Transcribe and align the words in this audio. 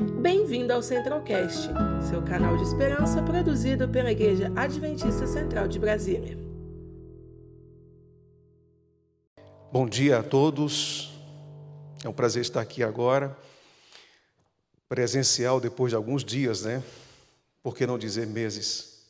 Bem-vindo 0.00 0.72
ao 0.72 0.82
Centralcast, 0.82 1.68
seu 2.08 2.22
canal 2.22 2.56
de 2.56 2.62
esperança 2.62 3.22
produzido 3.22 3.86
pela 3.86 4.10
Igreja 4.10 4.50
Adventista 4.56 5.26
Central 5.26 5.68
de 5.68 5.78
Brasília. 5.78 6.38
Bom 9.70 9.86
dia 9.86 10.20
a 10.20 10.22
todos. 10.22 11.12
É 12.02 12.08
um 12.08 12.14
prazer 12.14 12.40
estar 12.40 12.62
aqui 12.62 12.82
agora. 12.82 13.36
Presencial 14.88 15.60
depois 15.60 15.90
de 15.90 15.96
alguns 15.96 16.24
dias, 16.24 16.62
né? 16.62 16.82
Por 17.62 17.76
que 17.76 17.86
não 17.86 17.98
dizer 17.98 18.26
meses? 18.26 19.04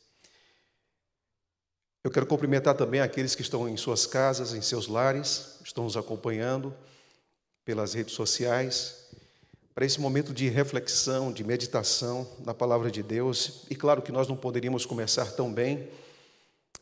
Eu 2.02 2.10
quero 2.10 2.26
cumprimentar 2.26 2.74
também 2.74 3.00
aqueles 3.00 3.36
que 3.36 3.42
estão 3.42 3.68
em 3.68 3.76
suas 3.76 4.06
casas, 4.06 4.54
em 4.54 4.60
seus 4.60 4.88
lares, 4.88 5.60
estão 5.64 5.84
nos 5.84 5.96
acompanhando 5.96 6.74
pelas 7.64 7.94
redes 7.94 8.14
sociais, 8.14 9.09
para 9.80 9.86
esse 9.86 9.98
momento 9.98 10.34
de 10.34 10.46
reflexão, 10.46 11.32
de 11.32 11.42
meditação 11.42 12.28
na 12.44 12.52
palavra 12.52 12.90
de 12.90 13.02
Deus. 13.02 13.62
E 13.70 13.74
claro 13.74 14.02
que 14.02 14.12
nós 14.12 14.28
não 14.28 14.36
poderíamos 14.36 14.84
começar 14.84 15.32
tão 15.32 15.50
bem 15.50 15.88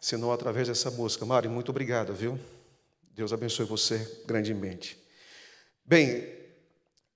senão 0.01 0.33
através 0.33 0.67
dessa 0.67 0.91
música. 0.91 1.25
Mari, 1.25 1.47
muito 1.47 1.69
obrigado, 1.69 2.13
viu? 2.13 2.37
Deus 3.15 3.33
abençoe 3.33 3.67
você 3.67 4.21
grandemente. 4.27 4.99
Bem, 5.85 6.29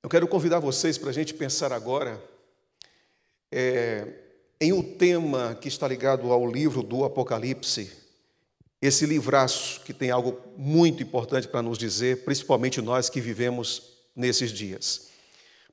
eu 0.04 0.08
quero 0.08 0.28
convidar 0.28 0.60
vocês 0.60 0.96
para 0.96 1.10
a 1.10 1.12
gente 1.12 1.34
pensar 1.34 1.72
agora 1.72 2.22
é, 3.50 4.06
em 4.60 4.72
um 4.72 4.84
tema 4.84 5.58
que 5.60 5.66
está 5.66 5.88
ligado 5.88 6.30
ao 6.30 6.46
livro 6.46 6.84
do 6.84 7.04
Apocalipse, 7.04 7.90
esse 8.80 9.04
livraço 9.04 9.80
que 9.80 9.92
tem 9.92 10.12
algo 10.12 10.38
muito 10.56 11.02
importante 11.02 11.48
para 11.48 11.60
nos 11.60 11.76
dizer, 11.76 12.22
principalmente 12.24 12.80
nós 12.80 13.10
que 13.10 13.20
vivemos 13.20 13.94
nesses 14.14 14.52
dias. 14.52 15.10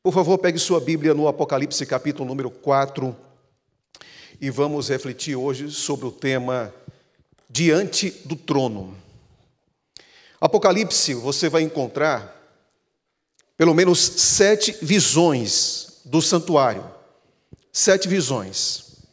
Por 0.02 0.14
favor, 0.14 0.38
pegue 0.38 0.58
sua 0.58 0.80
Bíblia 0.80 1.14
no 1.14 1.28
Apocalipse, 1.28 1.86
capítulo 1.86 2.26
número 2.26 2.50
4, 2.50 3.14
e 4.40 4.50
vamos 4.50 4.88
refletir 4.88 5.36
hoje 5.36 5.70
sobre 5.72 6.06
o 6.06 6.12
tema 6.12 6.74
Diante 7.50 8.10
do 8.24 8.38
Trono. 8.38 8.96
Apocalipse, 10.40 11.14
você 11.16 11.50
vai 11.50 11.64
encontrar 11.64 12.34
pelo 13.58 13.74
menos 13.74 14.00
sete 14.00 14.74
visões 14.82 16.00
do 16.06 16.22
santuário. 16.22 16.90
Sete 17.74 18.08
visões. 18.08 19.04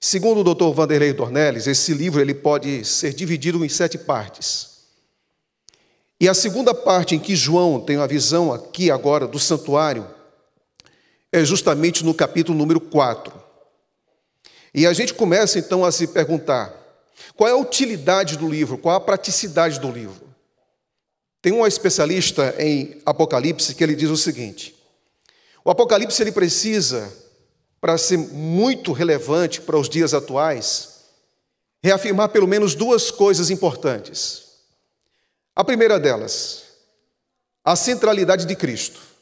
Segundo 0.00 0.40
o 0.40 0.54
Dr. 0.54 0.74
Vanderlei 0.74 1.12
Dornelles, 1.12 1.66
esse 1.66 1.92
livro 1.92 2.18
ele 2.18 2.34
pode 2.34 2.82
ser 2.86 3.12
dividido 3.12 3.62
em 3.62 3.68
sete 3.68 3.98
partes. 3.98 4.74
E 6.18 6.26
a 6.30 6.32
segunda 6.32 6.72
parte 6.72 7.14
em 7.14 7.18
que 7.18 7.36
João 7.36 7.78
tem 7.78 7.98
a 7.98 8.06
visão 8.06 8.50
aqui 8.50 8.90
agora 8.90 9.26
do 9.26 9.38
santuário 9.38 10.13
é 11.34 11.44
justamente 11.44 12.04
no 12.04 12.14
capítulo 12.14 12.56
número 12.56 12.80
4. 12.80 13.34
E 14.72 14.86
a 14.86 14.92
gente 14.92 15.12
começa 15.12 15.58
então 15.58 15.84
a 15.84 15.90
se 15.90 16.06
perguntar: 16.06 16.72
qual 17.34 17.48
é 17.48 17.52
a 17.52 17.56
utilidade 17.56 18.36
do 18.38 18.48
livro? 18.48 18.78
Qual 18.78 18.94
a 18.94 19.00
praticidade 19.00 19.80
do 19.80 19.90
livro? 19.90 20.22
Tem 21.42 21.52
um 21.52 21.66
especialista 21.66 22.54
em 22.56 23.02
Apocalipse 23.04 23.74
que 23.74 23.82
ele 23.82 23.96
diz 23.96 24.10
o 24.10 24.16
seguinte: 24.16 24.76
o 25.64 25.70
Apocalipse 25.70 26.22
ele 26.22 26.30
precisa, 26.30 27.12
para 27.80 27.98
ser 27.98 28.16
muito 28.16 28.92
relevante 28.92 29.60
para 29.60 29.76
os 29.76 29.88
dias 29.88 30.14
atuais, 30.14 31.00
reafirmar 31.82 32.28
pelo 32.28 32.46
menos 32.46 32.76
duas 32.76 33.10
coisas 33.10 33.50
importantes. 33.50 34.44
A 35.56 35.64
primeira 35.64 35.98
delas, 35.98 36.62
a 37.64 37.74
centralidade 37.74 38.46
de 38.46 38.54
Cristo. 38.54 39.13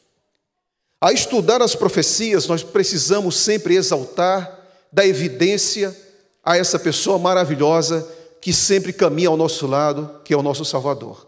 A 1.03 1.11
estudar 1.11 1.61
as 1.61 1.75
profecias, 1.75 2.47
nós 2.47 2.63
precisamos 2.63 3.35
sempre 3.35 3.75
exaltar, 3.75 4.57
dar 4.89 5.05
evidência 5.05 5.93
a 6.41 6.55
essa 6.55 6.79
pessoa 6.79 7.19
maravilhosa 7.19 8.09
que 8.39 8.53
sempre 8.53 8.93
caminha 8.93 9.27
ao 9.27 9.35
nosso 9.35 9.67
lado, 9.67 10.21
que 10.23 10.33
é 10.33 10.37
o 10.37 10.41
nosso 10.41 10.63
Salvador. 10.63 11.27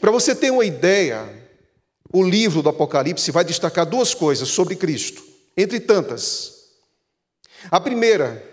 Para 0.00 0.12
você 0.12 0.32
ter 0.32 0.52
uma 0.52 0.64
ideia, 0.64 1.28
o 2.12 2.22
livro 2.22 2.62
do 2.62 2.68
Apocalipse 2.68 3.32
vai 3.32 3.44
destacar 3.44 3.84
duas 3.84 4.14
coisas 4.14 4.48
sobre 4.48 4.76
Cristo, 4.76 5.24
entre 5.56 5.80
tantas. 5.80 6.66
A 7.68 7.80
primeira, 7.80 8.48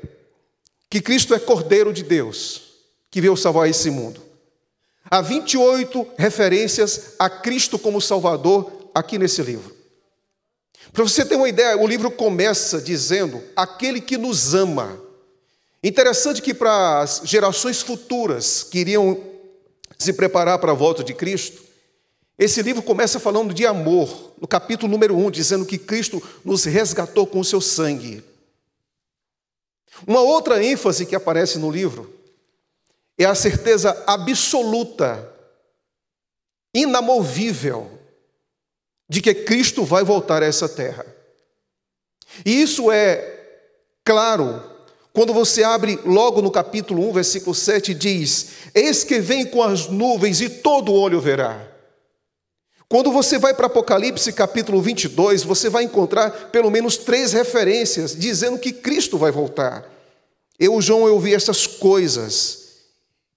que 0.90 1.00
Cristo 1.02 1.36
é 1.36 1.40
Cordeiro 1.40 1.94
de 1.94 2.02
Deus, 2.02 2.64
que 3.12 3.22
veio 3.22 3.38
salvar 3.38 3.70
esse 3.70 3.92
mundo. 3.92 4.24
Há 5.06 5.22
28 5.22 6.08
referências 6.18 7.14
a 7.20 7.30
Cristo 7.30 7.78
como 7.78 8.02
Salvador 8.02 8.77
aqui 8.97 9.18
nesse 9.18 9.41
livro. 9.41 9.75
Para 10.91 11.03
você 11.03 11.24
ter 11.24 11.35
uma 11.35 11.50
ideia, 11.50 11.78
o 11.78 11.88
livro 11.88 12.09
começa 12.09 12.81
dizendo: 12.81 13.44
aquele 13.56 14.02
que 14.02 14.18
nos 14.18 14.53
ama. 14.53 15.00
Interessante 15.84 16.41
que 16.41 16.53
para 16.53 17.02
as 17.02 17.22
gerações 17.24 17.81
futuras 17.81 18.63
que 18.63 18.80
iriam 18.80 19.24
se 19.97 20.12
preparar 20.13 20.59
para 20.59 20.72
a 20.72 20.75
volta 20.75 21.03
de 21.03 21.13
Cristo, 21.13 21.62
esse 22.38 22.62
livro 22.62 22.81
começa 22.81 23.19
falando 23.19 23.53
de 23.53 23.66
amor, 23.66 24.34
no 24.40 24.47
capítulo 24.47 24.91
número 24.91 25.16
1, 25.16 25.31
dizendo 25.31 25.66
que 25.66 25.78
Cristo 25.78 26.22
nos 26.44 26.66
resgatou 26.66 27.25
com 27.25 27.40
o 27.40 27.46
seu 27.46 27.62
sangue. 27.62 28.24
Uma 30.06 30.22
outra 30.22 30.63
ênfase 30.63 31.06
que 31.06 31.16
aparece 31.16 31.57
no 31.57 31.72
livro 31.72 32.13
é 33.18 33.25
a 33.25 33.34
certeza 33.34 34.03
absoluta, 34.06 35.28
inamovível, 36.74 37.97
de 39.09 39.22
que 39.22 39.34
Cristo 39.34 39.84
vai 39.84 40.03
voltar 40.03 40.44
a 40.44 40.45
essa 40.45 40.68
terra. 40.68 41.06
E 42.45 42.62
isso 42.62 42.91
é 42.91 43.40
claro 44.03 44.62
quando 45.18 45.34
você 45.34 45.63
abre 45.63 46.00
logo 46.06 46.44
no 46.44 46.51
capítulo 46.51 47.09
1, 47.09 47.13
versículo 47.13 47.56
7, 47.56 47.91
diz: 47.95 48.50
Eis 48.75 49.03
que 49.03 49.19
vem 49.19 49.47
com 49.47 49.63
as 49.63 49.88
nuvens 49.88 50.41
e 50.41 50.47
todo 50.47 50.94
olho 50.94 51.19
verá. 51.19 51.68
Quando 52.88 53.12
você 53.12 53.40
vai 53.40 53.53
para 53.53 53.66
Apocalipse 53.66 54.31
capítulo 54.31 54.79
22, 54.79 55.41
você 55.41 55.69
vai 55.69 55.85
encontrar 55.85 56.51
pelo 56.51 56.69
menos 56.69 56.97
três 56.97 57.34
referências 57.34 58.16
dizendo 58.16 58.59
que 58.59 58.72
Cristo 58.72 59.18
vai 59.18 59.31
voltar. 59.31 59.91
Eu, 60.59 60.79
João, 60.81 61.07
eu 61.07 61.19
vi 61.19 61.34
essas 61.34 61.66
coisas 61.66 62.75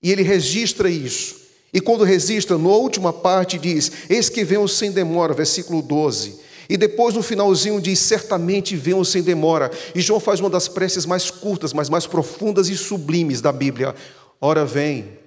e 0.03 0.13
ele 0.13 0.23
registra 0.23 0.91
isso. 0.91 1.40
E 1.73 1.81
quando 1.81 2.05
registra, 2.05 2.59
na 2.59 2.69
última 2.69 3.13
parte 3.13 3.59
diz: 3.59 3.93
Eis 4.09 4.29
que 4.29 4.45
venho 4.45 4.67
sem 4.67 4.91
demora, 4.91 5.35
versículo 5.35 5.83
12. 5.83 6.41
E 6.69 6.77
depois 6.77 7.15
no 7.15 7.23
finalzinho 7.23 7.81
diz: 7.81 7.99
Certamente 7.99 8.77
venham 8.77 9.05
sem 9.05 9.23
demora. 9.23 9.71
E 9.95 10.01
João 10.01 10.21
faz 10.21 10.41
uma 10.41 10.51
das 10.51 10.69
preces 10.69 11.07
mais 11.07 11.31
curtas, 11.31 11.73
mas 11.73 11.89
mais 11.89 12.07
profundas 12.07 12.69
e 12.69 12.77
sublimes 12.77 13.41
da 13.41 13.53
Bíblia. 13.53 13.95
Ora 14.41 14.65
vem, 14.65 15.19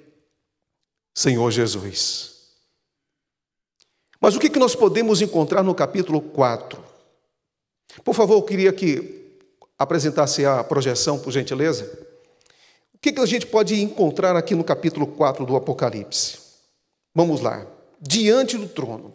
Senhor 1.15 1.49
Jesus. 1.51 2.33
Mas 4.19 4.35
o 4.35 4.39
que 4.39 4.57
nós 4.57 4.73
podemos 4.73 5.21
encontrar 5.21 5.63
no 5.63 5.75
capítulo 5.75 6.21
4? 6.21 6.81
Por 8.03 8.15
favor, 8.15 8.35
eu 8.35 8.43
queria 8.43 8.71
que 8.71 9.37
apresentasse 9.77 10.45
a 10.45 10.63
projeção, 10.63 11.19
por 11.19 11.31
gentileza. 11.31 12.12
O 13.03 13.11
que 13.11 13.19
a 13.19 13.25
gente 13.25 13.45
pode 13.45 13.81
encontrar 13.81 14.33
aqui 14.37 14.55
no 14.55 14.63
capítulo 14.63 15.05
4 15.05 15.45
do 15.45 15.57
Apocalipse? 15.57 16.37
Vamos 17.13 17.41
lá. 17.41 17.67
Diante 17.99 18.57
do 18.57 18.65
trono. 18.65 19.13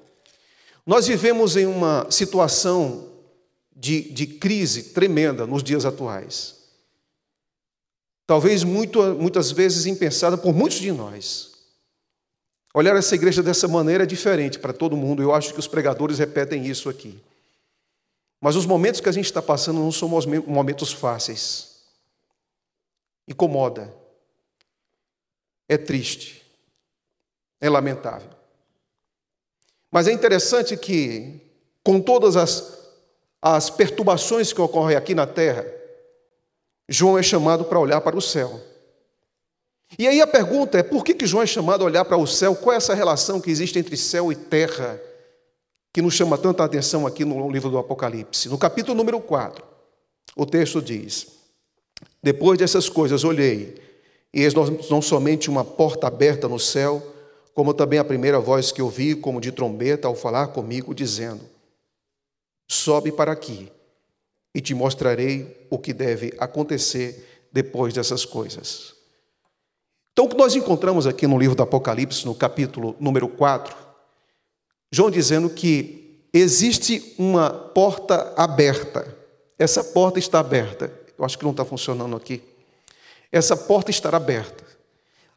Nós 0.87 1.06
vivemos 1.06 1.56
em 1.56 1.65
uma 1.65 2.06
situação 2.10 3.09
de, 3.75 4.03
de 4.10 4.26
crise 4.26 4.91
tremenda 4.93 5.47
nos 5.47 5.62
dias 5.62 5.87
atuais. 5.87 6.56
Talvez 8.26 8.62
muito, 8.62 9.03
muitas 9.15 9.50
vezes 9.53 9.87
impensada 9.87 10.37
por 10.37 10.55
muitos 10.55 10.81
de 10.81 10.93
nós. 10.93 11.53
Olhar 12.75 12.94
essa 12.94 13.15
igreja 13.15 13.43
dessa 13.43 13.66
maneira 13.66 14.05
é 14.05 14.06
diferente 14.06 14.59
para 14.59 14.75
todo 14.75 14.99
mundo. 14.99 15.22
Eu 15.22 15.32
acho 15.32 15.55
que 15.55 15.60
os 15.60 15.66
pregadores 15.66 16.19
repetem 16.19 16.66
isso 16.66 16.91
aqui. 16.91 17.19
Mas 18.38 18.55
os 18.55 18.67
momentos 18.67 19.00
que 19.00 19.08
a 19.08 19.12
gente 19.12 19.25
está 19.25 19.41
passando 19.41 19.81
não 19.81 19.91
são 19.91 20.11
momentos 20.46 20.93
fáceis. 20.93 21.77
Incomoda. 23.28 23.94
É 25.69 25.76
triste. 25.76 26.44
É 27.60 27.69
lamentável. 27.69 28.30
Mas 29.90 30.08
é 30.08 30.12
interessante 30.12 30.76
que, 30.76 31.40
com 31.84 32.00
todas 32.00 32.36
as, 32.36 32.78
as 33.40 33.70
perturbações 33.70 34.52
que 34.52 34.60
ocorrem 34.60 34.96
aqui 34.96 35.14
na 35.14 35.26
terra, 35.26 35.66
João 36.88 37.19
é 37.19 37.22
chamado 37.22 37.64
para 37.64 37.78
olhar 37.78 38.00
para 38.00 38.16
o 38.16 38.22
céu. 38.22 38.60
E 39.98 40.06
aí 40.06 40.20
a 40.20 40.26
pergunta 40.26 40.78
é: 40.78 40.82
por 40.82 41.04
que, 41.04 41.14
que 41.14 41.26
João 41.26 41.42
é 41.42 41.46
chamado 41.46 41.82
a 41.82 41.86
olhar 41.86 42.04
para 42.04 42.16
o 42.16 42.26
céu? 42.26 42.54
Qual 42.56 42.72
é 42.72 42.76
essa 42.76 42.94
relação 42.94 43.40
que 43.40 43.50
existe 43.50 43.78
entre 43.78 43.96
céu 43.96 44.32
e 44.32 44.36
terra 44.36 45.00
que 45.92 46.02
nos 46.02 46.14
chama 46.14 46.36
tanta 46.36 46.64
atenção 46.64 47.06
aqui 47.06 47.24
no 47.24 47.50
livro 47.50 47.70
do 47.70 47.78
Apocalipse? 47.78 48.48
No 48.48 48.58
capítulo 48.58 48.96
número 48.96 49.20
4, 49.20 49.64
o 50.36 50.44
texto 50.44 50.82
diz: 50.82 51.38
Depois 52.23 52.59
dessas 52.59 52.88
coisas 52.88 53.25
olhei, 53.25 53.81
e 54.32 54.43
eis 54.43 54.53
não 54.55 55.00
somente 55.00 55.49
uma 55.49 55.65
porta 55.65 56.06
aberta 56.06 56.49
no 56.49 56.59
céu, 56.59 57.03
como 57.55 57.75
também 57.75 57.99
a 57.99 58.05
primeira 58.05 58.38
voz 58.38 58.70
que 58.70 58.82
ouvi, 58.82 59.15
como 59.15 59.41
de 59.41 59.50
trombeta, 59.50 60.06
ao 60.06 60.15
falar 60.15 60.49
comigo, 60.49 60.94
dizendo: 60.94 61.41
sobe 62.69 63.11
para 63.11 63.32
aqui 63.32 63.70
e 64.55 64.61
te 64.61 64.75
mostrarei 64.75 65.67
o 65.70 65.79
que 65.79 65.93
deve 65.93 66.35
acontecer 66.38 67.47
depois 67.53 67.94
dessas 67.94 68.25
coisas. 68.25 68.94
Então, 70.12 70.26
o 70.26 70.29
que 70.29 70.37
nós 70.37 70.55
encontramos 70.55 71.06
aqui 71.06 71.26
no 71.26 71.38
livro 71.38 71.55
do 71.55 71.62
Apocalipse, 71.62 72.26
no 72.26 72.35
capítulo 72.35 72.97
número 72.99 73.29
4, 73.29 73.76
João 74.91 75.11
dizendo 75.11 75.49
que 75.49 76.25
existe 76.32 77.15
uma 77.19 77.50
porta 77.50 78.32
aberta. 78.37 79.17
Essa 79.59 79.85
porta 79.85 80.19
está 80.19 80.41
aberta. 80.41 80.93
Eu 81.19 81.25
acho 81.25 81.37
que 81.37 81.44
não 81.44 81.50
está 81.50 81.65
funcionando 81.65 82.17
aqui. 82.17 82.43
Essa 83.32 83.56
porta 83.56 83.91
estará 83.91 84.17
aberta. 84.17 84.65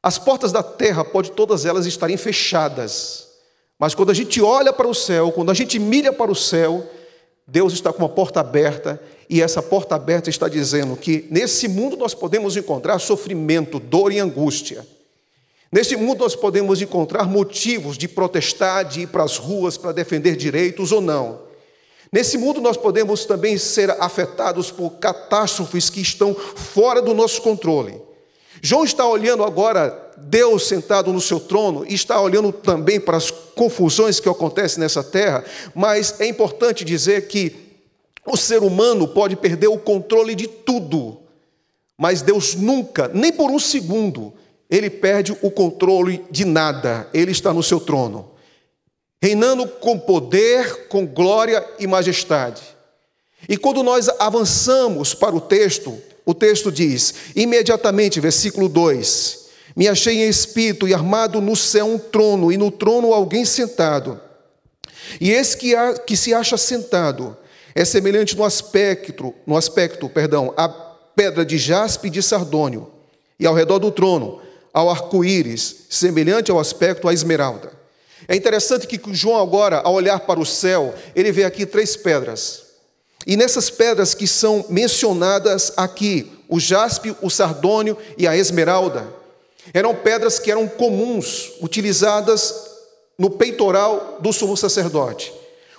As 0.03 0.17
portas 0.17 0.51
da 0.51 0.63
terra 0.63 1.03
podem 1.03 1.31
todas 1.31 1.65
elas 1.65 1.85
estarem 1.85 2.17
fechadas. 2.17 3.29
Mas 3.77 3.95
quando 3.95 4.11
a 4.11 4.13
gente 4.13 4.41
olha 4.41 4.71
para 4.71 4.87
o 4.87 4.93
céu, 4.93 5.31
quando 5.31 5.51
a 5.51 5.53
gente 5.53 5.79
mira 5.79 6.13
para 6.13 6.31
o 6.31 6.35
céu, 6.35 6.87
Deus 7.47 7.73
está 7.73 7.91
com 7.91 7.99
uma 7.99 8.09
porta 8.09 8.39
aberta 8.39 9.01
e 9.29 9.41
essa 9.41 9.61
porta 9.61 9.95
aberta 9.95 10.29
está 10.29 10.47
dizendo 10.47 10.95
que 10.95 11.27
nesse 11.29 11.67
mundo 11.67 11.97
nós 11.97 12.13
podemos 12.13 12.55
encontrar 12.55 12.99
sofrimento, 12.99 13.79
dor 13.79 14.11
e 14.11 14.19
angústia. 14.19 14.85
Nesse 15.71 15.95
mundo 15.95 16.19
nós 16.19 16.35
podemos 16.35 16.81
encontrar 16.81 17.25
motivos 17.25 17.97
de 17.97 18.07
protestar, 18.07 18.85
de 18.85 19.01
ir 19.01 19.07
para 19.07 19.23
as 19.23 19.37
ruas 19.37 19.77
para 19.77 19.91
defender 19.91 20.35
direitos 20.35 20.91
ou 20.91 21.01
não. 21.01 21.50
Nesse 22.11 22.37
mundo 22.37 22.59
nós 22.59 22.75
podemos 22.75 23.23
também 23.25 23.57
ser 23.57 23.89
afetados 23.91 24.69
por 24.69 24.91
catástrofes 24.97 25.89
que 25.89 26.01
estão 26.01 26.33
fora 26.35 27.01
do 27.01 27.13
nosso 27.13 27.41
controle. 27.41 28.01
João 28.61 28.83
está 28.83 29.07
olhando 29.07 29.43
agora 29.43 30.11
Deus 30.17 30.67
sentado 30.67 31.13
no 31.13 31.21
seu 31.21 31.39
trono 31.39 31.85
e 31.87 31.93
está 31.93 32.19
olhando 32.19 32.51
também 32.51 32.99
para 32.99 33.17
as 33.17 33.31
confusões 33.31 34.19
que 34.19 34.29
acontecem 34.29 34.79
nessa 34.79 35.03
terra, 35.03 35.43
mas 35.73 36.19
é 36.19 36.27
importante 36.27 36.83
dizer 36.83 37.27
que 37.27 37.55
o 38.25 38.37
ser 38.37 38.61
humano 38.61 39.07
pode 39.07 39.35
perder 39.35 39.67
o 39.67 39.77
controle 39.77 40.35
de 40.35 40.47
tudo, 40.47 41.17
mas 41.97 42.21
Deus 42.21 42.55
nunca, 42.55 43.09
nem 43.13 43.31
por 43.31 43.49
um 43.49 43.57
segundo, 43.57 44.33
ele 44.69 44.89
perde 44.89 45.35
o 45.41 45.49
controle 45.49 46.23
de 46.29 46.45
nada, 46.45 47.09
ele 47.13 47.31
está 47.31 47.53
no 47.53 47.63
seu 47.63 47.79
trono, 47.79 48.30
reinando 49.21 49.67
com 49.67 49.99
poder, 49.99 50.87
com 50.87 51.05
glória 51.05 51.63
e 51.77 51.85
majestade. 51.85 52.61
E 53.47 53.55
quando 53.55 53.83
nós 53.83 54.09
avançamos 54.19 55.13
para 55.13 55.35
o 55.35 55.41
texto, 55.41 55.97
o 56.25 56.33
texto 56.33 56.71
diz, 56.71 57.13
imediatamente, 57.35 58.19
versículo 58.19 58.67
2: 58.67 59.45
Me 59.75 59.87
achei 59.87 60.23
em 60.23 60.29
espírito 60.29 60.87
e 60.87 60.93
armado 60.93 61.39
no 61.39 61.55
céu 61.55 61.85
um 61.85 61.99
trono, 61.99 62.51
e 62.51 62.57
no 62.57 62.71
trono 62.71 63.13
alguém 63.13 63.45
sentado. 63.45 64.19
E 65.19 65.31
esse 65.31 65.57
que, 65.57 65.75
há, 65.75 65.93
que 65.93 66.17
se 66.17 66.33
acha 66.33 66.57
sentado 66.57 67.37
é 67.75 67.85
semelhante 67.85 68.35
no 68.35 68.43
aspecto, 68.43 69.33
no 69.45 69.55
aspecto, 69.55 70.09
perdão, 70.09 70.53
à 70.57 70.67
pedra 70.67 71.45
de 71.45 71.57
jaspe 71.57 72.09
de 72.09 72.21
sardônio, 72.21 72.91
e 73.39 73.45
ao 73.45 73.53
redor 73.53 73.79
do 73.79 73.91
trono, 73.91 74.41
ao 74.73 74.89
arco-íris, 74.89 75.85
semelhante 75.89 76.51
ao 76.51 76.59
aspecto 76.59 77.07
à 77.07 77.13
esmeralda. 77.13 77.80
É 78.27 78.35
interessante 78.35 78.87
que 78.87 78.99
João 79.13 79.41
agora, 79.41 79.79
ao 79.79 79.93
olhar 79.93 80.19
para 80.21 80.39
o 80.39 80.45
céu, 80.45 80.93
ele 81.15 81.31
vê 81.31 81.43
aqui 81.43 81.65
três 81.65 81.95
pedras. 81.95 82.63
E 83.25 83.35
nessas 83.35 83.69
pedras 83.69 84.13
que 84.13 84.27
são 84.27 84.65
mencionadas 84.69 85.71
aqui, 85.77 86.31
o 86.49 86.59
jaspe, 86.59 87.15
o 87.21 87.29
sardônio 87.29 87.97
e 88.17 88.27
a 88.27 88.35
esmeralda, 88.35 89.07
eram 89.73 89.95
pedras 89.95 90.39
que 90.39 90.51
eram 90.51 90.67
comuns, 90.67 91.51
utilizadas 91.61 92.71
no 93.17 93.29
peitoral 93.29 94.17
do 94.19 94.33
sumo 94.33 94.57
sacerdote. 94.57 95.31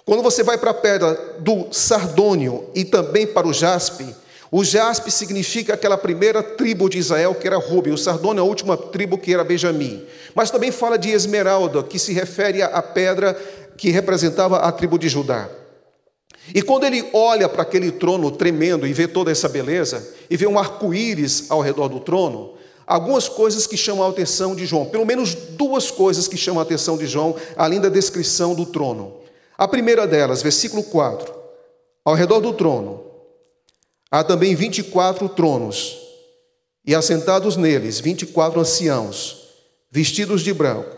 Quando 0.04 0.22
você 0.22 0.42
vai 0.42 0.58
para 0.58 0.70
a 0.70 0.74
pedra 0.74 1.14
do 1.40 1.66
sardônio 1.72 2.68
e 2.74 2.84
também 2.84 3.26
para 3.26 3.46
o 3.46 3.52
jaspe, 3.52 4.14
o 4.54 4.62
jaspe 4.62 5.10
significa 5.10 5.72
aquela 5.72 5.96
primeira 5.96 6.42
tribo 6.42 6.86
de 6.86 6.98
Israel 6.98 7.34
que 7.34 7.46
era 7.46 7.56
Rubem, 7.56 7.90
o 7.90 7.96
sardônio 7.96 8.42
é 8.42 8.44
a 8.44 8.46
última 8.46 8.76
tribo 8.76 9.16
que 9.16 9.32
era 9.32 9.42
Benjamim. 9.42 10.04
Mas 10.34 10.50
também 10.50 10.70
fala 10.70 10.98
de 10.98 11.08
esmeralda, 11.08 11.82
que 11.82 11.98
se 11.98 12.12
refere 12.12 12.60
à 12.60 12.82
pedra 12.82 13.32
que 13.78 13.88
representava 13.88 14.58
a 14.58 14.70
tribo 14.70 14.98
de 14.98 15.08
Judá. 15.08 15.48
E 16.54 16.60
quando 16.60 16.84
ele 16.84 17.02
olha 17.14 17.48
para 17.48 17.62
aquele 17.62 17.90
trono 17.90 18.30
tremendo 18.30 18.86
e 18.86 18.92
vê 18.92 19.08
toda 19.08 19.32
essa 19.32 19.48
beleza, 19.48 20.06
e 20.28 20.36
vê 20.36 20.46
um 20.46 20.58
arco-íris 20.58 21.50
ao 21.50 21.62
redor 21.62 21.88
do 21.88 22.00
trono, 22.00 22.52
algumas 22.86 23.30
coisas 23.30 23.66
que 23.66 23.76
chamam 23.78 24.04
a 24.04 24.10
atenção 24.10 24.54
de 24.54 24.66
João, 24.66 24.84
pelo 24.84 25.06
menos 25.06 25.34
duas 25.34 25.90
coisas 25.90 26.28
que 26.28 26.36
chamam 26.36 26.60
a 26.60 26.62
atenção 26.62 26.98
de 26.98 27.06
João, 27.06 27.36
além 27.56 27.80
da 27.80 27.88
descrição 27.88 28.54
do 28.54 28.66
trono. 28.66 29.14
A 29.56 29.66
primeira 29.66 30.06
delas, 30.06 30.42
versículo 30.42 30.82
4: 30.82 31.32
Ao 32.04 32.14
redor 32.14 32.40
do 32.40 32.52
trono 32.52 33.11
há 34.12 34.22
também 34.22 34.54
24 34.54 35.26
tronos, 35.30 35.98
e 36.84 36.94
assentados 36.94 37.56
neles 37.56 37.98
24 37.98 38.60
anciãos, 38.60 39.48
vestidos 39.90 40.42
de 40.42 40.52
branco, 40.52 40.94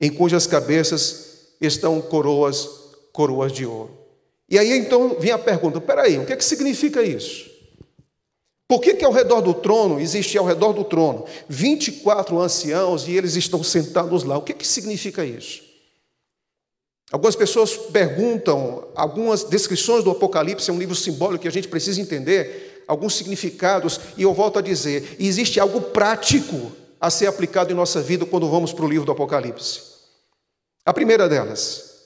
em 0.00 0.12
cujas 0.12 0.46
cabeças 0.46 1.54
estão 1.60 2.00
coroas, 2.00 2.68
coroas 3.12 3.50
de 3.52 3.66
ouro. 3.66 3.98
E 4.48 4.58
aí 4.58 4.70
então 4.78 5.16
vem 5.18 5.32
a 5.32 5.38
pergunta: 5.38 5.80
peraí, 5.80 6.18
o 6.18 6.24
que, 6.24 6.32
é 6.32 6.36
que 6.36 6.44
significa 6.44 7.02
isso? 7.02 7.50
Por 8.68 8.80
que, 8.80 8.94
que 8.94 9.04
ao 9.04 9.12
redor 9.12 9.40
do 9.40 9.52
trono, 9.52 9.98
existe 9.98 10.38
ao 10.38 10.46
redor 10.46 10.72
do 10.72 10.84
trono, 10.84 11.26
24 11.48 12.38
anciãos 12.38 13.08
e 13.08 13.12
eles 13.12 13.34
estão 13.34 13.62
sentados 13.62 14.22
lá? 14.22 14.38
O 14.38 14.42
que, 14.42 14.52
é 14.52 14.54
que 14.54 14.66
significa 14.66 15.24
isso? 15.24 15.62
Algumas 17.12 17.36
pessoas 17.36 17.76
perguntam, 17.76 18.88
algumas 18.94 19.44
descrições 19.44 20.02
do 20.02 20.10
Apocalipse 20.10 20.70
é 20.70 20.72
um 20.72 20.78
livro 20.78 20.94
simbólico 20.94 21.42
que 21.42 21.48
a 21.48 21.52
gente 21.52 21.68
precisa 21.68 22.00
entender, 22.00 22.82
alguns 22.88 23.14
significados, 23.14 24.00
e 24.16 24.22
eu 24.22 24.32
volto 24.32 24.58
a 24.58 24.62
dizer: 24.62 25.16
existe 25.20 25.60
algo 25.60 25.78
prático 25.82 26.72
a 26.98 27.10
ser 27.10 27.26
aplicado 27.26 27.70
em 27.70 27.76
nossa 27.76 28.00
vida 28.00 28.24
quando 28.24 28.48
vamos 28.48 28.72
para 28.72 28.86
o 28.86 28.88
livro 28.88 29.04
do 29.04 29.12
Apocalipse. 29.12 29.82
A 30.86 30.92
primeira 30.94 31.28
delas, 31.28 31.96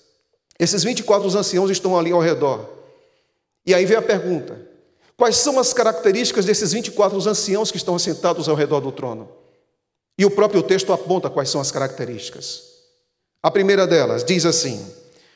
esses 0.58 0.82
24 0.82 1.38
anciãos 1.38 1.70
estão 1.70 1.97
ali 1.97 2.11
ao 2.11 2.20
redor. 2.20 2.69
E 3.64 3.73
aí 3.73 3.87
vem 3.87 3.97
a 3.97 4.02
pergunta: 4.02 4.61
quais 5.17 5.37
são 5.37 5.61
as 5.61 5.73
características 5.73 6.44
desses 6.44 6.73
24 6.73 7.17
anciãos 7.29 7.70
que 7.70 7.76
estão 7.76 7.97
sentados 7.97 8.49
ao 8.49 8.56
redor 8.56 8.81
do 8.81 8.91
trono? 8.91 9.29
E 10.19 10.26
o 10.26 10.32
próprio 10.32 10.64
texto 10.64 10.93
aponta 10.93 11.31
quais 11.31 11.49
são 11.49 11.61
as 11.61 11.70
características. 11.70 12.75
A 13.47 13.51
primeira 13.53 13.87
delas 13.87 14.25
diz 14.25 14.45
assim: 14.45 14.85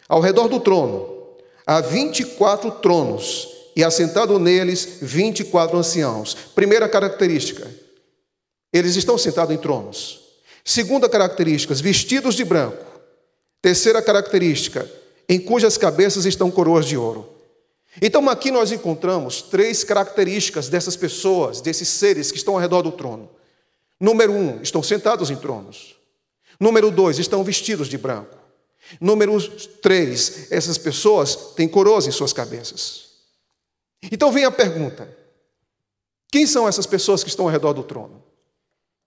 Ao 0.09 0.21
redor 0.21 0.49
do 0.49 0.59
trono 0.59 1.29
há 1.65 1.81
24 1.81 2.69
tronos, 2.73 3.49
e 3.77 3.85
assentado 3.85 4.37
neles 4.37 4.99
24 5.01 5.79
anciãos. 5.79 6.35
Primeira 6.53 6.89
característica: 6.89 7.71
eles 8.73 8.97
estão 8.97 9.17
sentados 9.17 9.55
em 9.55 9.59
tronos. 9.59 10.23
Segunda 10.65 11.09
característica: 11.09 11.73
vestidos 11.73 12.35
de 12.35 12.45
branco. 12.45 12.85
Terceira 13.63 14.03
característica: 14.03 14.91
em 15.29 15.39
cujas 15.39 15.79
cabeças 15.79 16.25
estão 16.25 16.51
coroas 16.51 16.87
de 16.87 16.97
ouro. 16.97 17.29
Então 18.03 18.29
aqui 18.29 18.51
nós 18.51 18.73
encontramos 18.73 19.41
três 19.41 19.85
características 19.85 20.69
dessas 20.69 20.97
pessoas, 20.97 21.61
desses 21.61 21.87
seres 21.87 22.33
que 22.33 22.39
estão 22.39 22.55
ao 22.55 22.61
redor 22.61 22.83
do 22.83 22.91
trono. 22.91 23.31
Número 24.01 24.33
um, 24.33 24.61
estão 24.63 24.83
sentados 24.83 25.31
em 25.31 25.37
tronos. 25.37 26.00
Número 26.61 26.91
dois, 26.91 27.19
estão 27.19 27.43
vestidos 27.43 27.89
de 27.89 27.97
branco. 27.97 28.37
Número 29.01 29.41
três, 29.81 30.53
essas 30.53 30.77
pessoas 30.77 31.35
têm 31.57 31.67
coroas 31.67 32.07
em 32.07 32.11
suas 32.11 32.35
cabeças. 32.35 33.09
Então 34.13 34.31
vem 34.31 34.45
a 34.45 34.51
pergunta: 34.51 35.09
quem 36.31 36.47
são 36.47 36.69
essas 36.69 36.87
pessoas 36.87 37.25
que 37.25 37.31
estão 37.31 37.47
ao 37.47 37.51
redor 37.51 37.73
do 37.73 37.83
trono? 37.83 38.23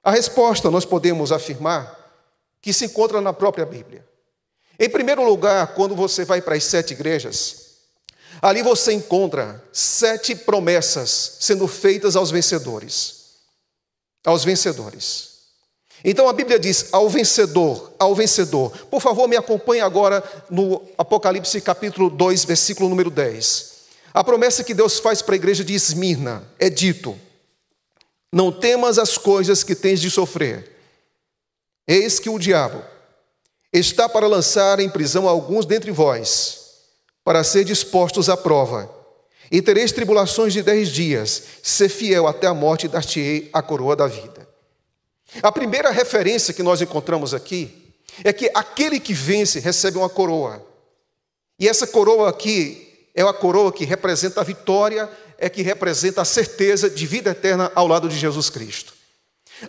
A 0.03 0.12
resposta 0.12 0.72
nós 0.72 0.83
podemos 0.83 1.31
afirmar 1.31 2.00
que 2.62 2.74
se 2.74 2.86
encontra 2.86 3.22
na 3.22 3.31
própria 3.31 3.65
Bíblia. 3.65 4.05
Em 4.79 4.89
primeiro 4.89 5.24
lugar, 5.24 5.75
quando 5.75 5.95
você 5.95 6.25
vai 6.25 6.41
para 6.41 6.55
as 6.55 6.63
sete 6.63 6.93
igrejas, 6.93 7.77
ali 8.41 8.62
você 8.62 8.93
encontra 8.93 9.63
sete 9.72 10.36
promessas 10.36 11.38
sendo 11.39 11.67
feitas 11.67 12.15
aos 12.15 12.31
vencedores. 12.31 13.24
Aos 14.25 14.43
vencedores. 14.43 15.32
Então 16.03 16.27
a 16.27 16.33
Bíblia 16.33 16.60
diz 16.60 16.88
ao 16.91 17.10
vencedor, 17.10 17.93
ao 17.98 18.13
vencedor. 18.13 18.72
Por 18.91 19.01
favor, 19.01 19.27
me 19.27 19.38
acompanhe 19.38 19.81
agora 19.81 20.22
no 20.50 20.81
Apocalipse 20.98 21.62
capítulo 21.62 22.10
2, 22.10 22.43
versículo 22.43 22.89
número 22.89 23.10
10. 23.10 23.74
A 24.13 24.24
promessa 24.24 24.63
que 24.63 24.74
Deus 24.74 25.00
faz 25.00 25.22
para 25.22 25.36
a 25.36 25.38
igreja 25.38 25.63
de 25.63 25.74
Esmirna 25.74 26.43
é 26.60 26.69
dito: 26.69 27.17
Não 28.31 28.51
temas 28.51 29.00
as 29.00 29.17
coisas 29.17 29.63
que 29.63 29.74
tens 29.74 30.01
de 30.01 30.12
sofrer. 30.12 30.72
Eis 31.88 32.19
que 32.19 32.29
o 32.29 32.38
diabo 32.38 32.83
está 33.72 34.07
para 34.07 34.27
lançar 34.27 34.79
em 34.79 34.89
prisão 34.89 35.27
alguns 35.27 35.65
dentre 35.65 35.89
vós, 35.89 36.60
para 37.24 37.43
ser 37.43 37.63
dispostos 37.63 38.29
à 38.29 38.38
prova. 38.38 38.89
E 39.51 39.62
tereis 39.62 39.91
tribulações 39.91 40.53
de 40.53 40.63
dez 40.63 40.89
dias, 40.89 41.43
ser 41.62 41.89
fiel 41.89 42.27
até 42.27 42.48
a 42.48 42.53
morte, 42.53 42.88
dar-te-ei 42.88 43.50
a 43.53 43.62
coroa 43.62 43.95
da 43.95 44.07
vida. 44.07 44.32
A 45.41 45.51
primeira 45.51 45.89
referência 45.89 46.53
que 46.53 46.63
nós 46.63 46.81
encontramos 46.81 47.33
aqui 47.33 47.93
é 48.23 48.31
que 48.31 48.51
aquele 48.53 48.99
que 48.99 49.13
vence 49.13 49.59
recebe 49.59 49.97
uma 49.97 50.09
coroa. 50.09 50.65
E 51.59 51.67
essa 51.67 51.87
coroa 51.87 52.29
aqui 52.29 53.07
é 53.15 53.21
a 53.21 53.33
coroa 53.33 53.71
que 53.71 53.85
representa 53.85 54.41
a 54.41 54.43
vitória, 54.43 55.09
é 55.37 55.49
que 55.49 55.61
representa 55.61 56.21
a 56.21 56.25
certeza 56.25 56.89
de 56.89 57.05
vida 57.05 57.31
eterna 57.31 57.71
ao 57.73 57.87
lado 57.87 58.07
de 58.07 58.17
Jesus 58.17 58.49
Cristo. 58.49 58.93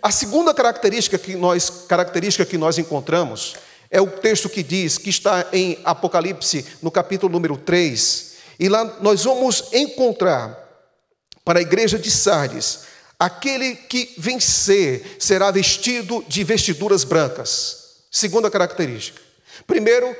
A 0.01 0.11
segunda 0.11 0.53
característica 0.53 1.17
que 1.17 1.35
nós, 1.35 1.69
característica 1.87 2.45
que 2.45 2.57
nós 2.57 2.77
encontramos 2.77 3.55
é 3.89 4.01
o 4.01 4.07
texto 4.07 4.49
que 4.49 4.63
diz, 4.63 4.97
que 4.97 5.09
está 5.09 5.47
em 5.53 5.79
Apocalipse, 5.83 6.65
no 6.81 6.91
capítulo 6.91 7.31
número 7.31 7.55
3, 7.55 8.33
e 8.59 8.67
lá 8.67 8.97
nós 9.01 9.23
vamos 9.23 9.65
encontrar 9.73 10.57
para 11.43 11.59
a 11.59 11.61
igreja 11.61 11.99
de 11.99 12.09
Sardes, 12.09 12.81
aquele 13.25 13.75
que 13.75 14.13
vencer 14.19 15.17
será 15.19 15.49
vestido 15.49 16.23
de 16.27 16.43
vestiduras 16.43 17.03
brancas. 17.03 18.03
Segunda 18.11 18.51
característica. 18.51 19.19
Primeiro, 19.65 20.15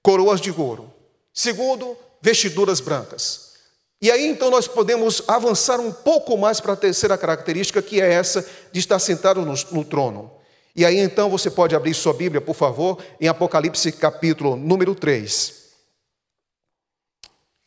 coroas 0.00 0.40
de 0.40 0.52
ouro. 0.52 0.92
Segundo, 1.34 1.96
vestiduras 2.22 2.78
brancas. 2.78 3.54
E 4.00 4.08
aí 4.08 4.28
então 4.28 4.52
nós 4.52 4.68
podemos 4.68 5.20
avançar 5.26 5.80
um 5.80 5.90
pouco 5.90 6.38
mais 6.38 6.60
para 6.60 6.74
a 6.74 6.76
terceira 6.76 7.18
característica, 7.18 7.82
que 7.82 8.00
é 8.00 8.12
essa 8.12 8.48
de 8.70 8.78
estar 8.78 9.00
sentado 9.00 9.44
no, 9.44 9.54
no, 9.72 9.84
trono. 9.84 10.30
E 10.76 10.84
aí 10.84 10.96
então 10.98 11.28
você 11.28 11.50
pode 11.50 11.74
abrir 11.74 11.92
sua 11.92 12.14
Bíblia, 12.14 12.40
por 12.40 12.54
favor, 12.54 13.02
em 13.20 13.26
Apocalipse 13.26 13.90
capítulo 13.90 14.54
número 14.54 14.94
3. 14.94 15.54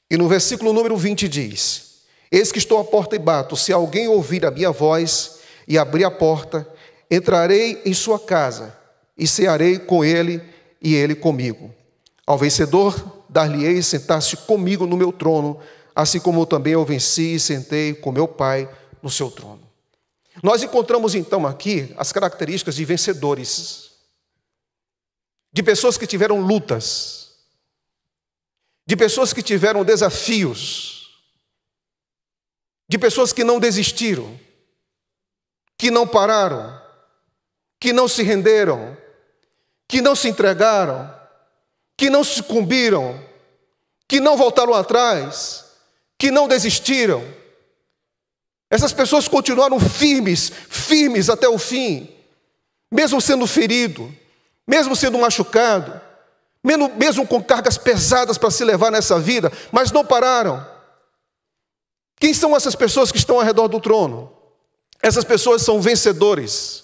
E 0.09 0.15
no 0.15 0.29
versículo 0.29 0.71
número 0.71 0.95
20 0.95 1.27
diz: 1.27 1.90
Eis 2.31 2.51
que 2.51 2.59
estou 2.59 2.79
à 2.79 2.83
porta 2.83 3.15
e 3.15 3.19
bato, 3.19 3.57
se 3.57 3.73
alguém 3.73 4.07
ouvir 4.07 4.45
a 4.45 4.51
minha 4.51 4.71
voz 4.71 5.39
e 5.67 5.77
abrir 5.77 6.05
a 6.05 6.11
porta, 6.11 6.67
entrarei 7.09 7.81
em 7.83 7.93
sua 7.93 8.17
casa 8.17 8.77
e 9.17 9.27
cearei 9.27 9.77
com 9.77 10.05
ele 10.05 10.41
e 10.81 10.95
ele 10.95 11.13
comigo. 11.13 11.73
Ao 12.25 12.37
vencedor, 12.37 13.23
dar-lhe-ei 13.27 13.81
sentar-se 13.83 14.37
comigo 14.37 14.85
no 14.87 14.95
meu 14.95 15.11
trono, 15.11 15.59
assim 15.93 16.19
como 16.19 16.45
também 16.45 16.73
eu 16.73 16.85
venci 16.85 17.35
e 17.35 17.39
sentei 17.39 17.93
com 17.93 18.11
meu 18.11 18.27
Pai 18.27 18.69
no 19.03 19.09
seu 19.09 19.29
trono. 19.29 19.61
Nós 20.41 20.63
encontramos 20.63 21.13
então 21.15 21.45
aqui 21.45 21.93
as 21.97 22.13
características 22.13 22.75
de 22.75 22.85
vencedores, 22.85 23.91
de 25.51 25.61
pessoas 25.61 25.97
que 25.97 26.07
tiveram 26.07 26.39
lutas, 26.39 27.31
de 28.87 28.95
pessoas 28.95 29.33
que 29.33 29.43
tiveram 29.43 29.83
desafios, 29.83 31.00
de 32.91 32.97
pessoas 32.97 33.31
que 33.31 33.45
não 33.45 33.57
desistiram, 33.57 34.37
que 35.77 35.89
não 35.89 36.05
pararam, 36.05 36.77
que 37.79 37.93
não 37.93 38.05
se 38.05 38.21
renderam, 38.21 38.97
que 39.87 40.01
não 40.01 40.13
se 40.13 40.27
entregaram, 40.27 41.09
que 41.95 42.09
não 42.09 42.21
sucumbiram, 42.21 43.17
que 44.09 44.19
não 44.19 44.35
voltaram 44.35 44.73
atrás, 44.73 45.63
que 46.17 46.29
não 46.29 46.49
desistiram. 46.49 47.23
Essas 48.69 48.91
pessoas 48.91 49.25
continuaram 49.25 49.79
firmes, 49.79 50.51
firmes 50.67 51.29
até 51.29 51.47
o 51.47 51.57
fim, 51.57 52.13
mesmo 52.91 53.21
sendo 53.21 53.47
ferido, 53.47 54.13
mesmo 54.67 54.97
sendo 54.97 55.17
machucado, 55.17 56.01
mesmo, 56.61 57.25
com 57.25 57.41
cargas 57.41 57.77
pesadas 57.77 58.37
para 58.37 58.51
se 58.51 58.65
levar 58.65 58.91
nessa 58.91 59.17
vida, 59.17 59.49
mas 59.71 59.93
não 59.93 60.05
pararam. 60.05 60.80
Quem 62.21 62.35
são 62.35 62.55
essas 62.55 62.75
pessoas 62.75 63.11
que 63.11 63.17
estão 63.17 63.37
ao 63.37 63.43
redor 63.43 63.67
do 63.67 63.79
trono? 63.79 64.31
Essas 65.01 65.23
pessoas 65.23 65.63
são 65.63 65.81
vencedores. 65.81 66.83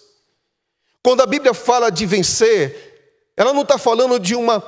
Quando 1.03 1.21
a 1.21 1.27
Bíblia 1.27 1.53
fala 1.53 1.91
de 1.91 2.07
vencer, 2.07 3.29
ela 3.37 3.53
não 3.53 3.61
está 3.61 3.77
falando 3.77 4.19
de 4.19 4.33
uma 4.33 4.63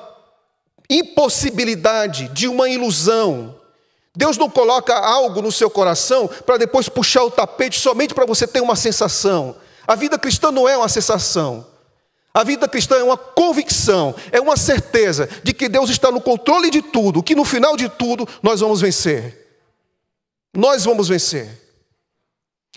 impossibilidade, 0.88 2.28
de 2.28 2.48
uma 2.48 2.70
ilusão. 2.70 3.60
Deus 4.16 4.38
não 4.38 4.48
coloca 4.48 4.94
algo 4.94 5.42
no 5.42 5.52
seu 5.52 5.72
coração 5.72 6.30
para 6.46 6.58
depois 6.58 6.88
puxar 6.88 7.24
o 7.24 7.32
tapete 7.32 7.80
somente 7.80 8.14
para 8.14 8.28
você 8.28 8.46
ter 8.46 8.62
uma 8.62 8.76
sensação. 8.76 9.56
A 9.88 9.96
vida 9.96 10.20
cristã 10.20 10.52
não 10.52 10.70
é 10.70 10.78
uma 10.78 10.88
sensação. 10.88 11.66
A 12.32 12.44
vida 12.44 12.68
cristã 12.68 12.96
é 12.98 13.04
uma 13.04 13.18
convicção, 13.18 14.14
é 14.32 14.40
uma 14.40 14.56
certeza 14.56 15.28
de 15.42 15.52
que 15.52 15.68
Deus 15.68 15.90
está 15.90 16.12
no 16.12 16.22
controle 16.22 16.70
de 16.70 16.84
tudo, 16.84 17.24
que 17.24 17.34
no 17.34 17.44
final 17.44 17.76
de 17.76 17.90
tudo 17.90 18.28
nós 18.44 18.60
vamos 18.60 18.82
vencer. 18.82 19.49
Nós 20.54 20.86
vamos 20.86 21.08
vencer. 21.08 21.50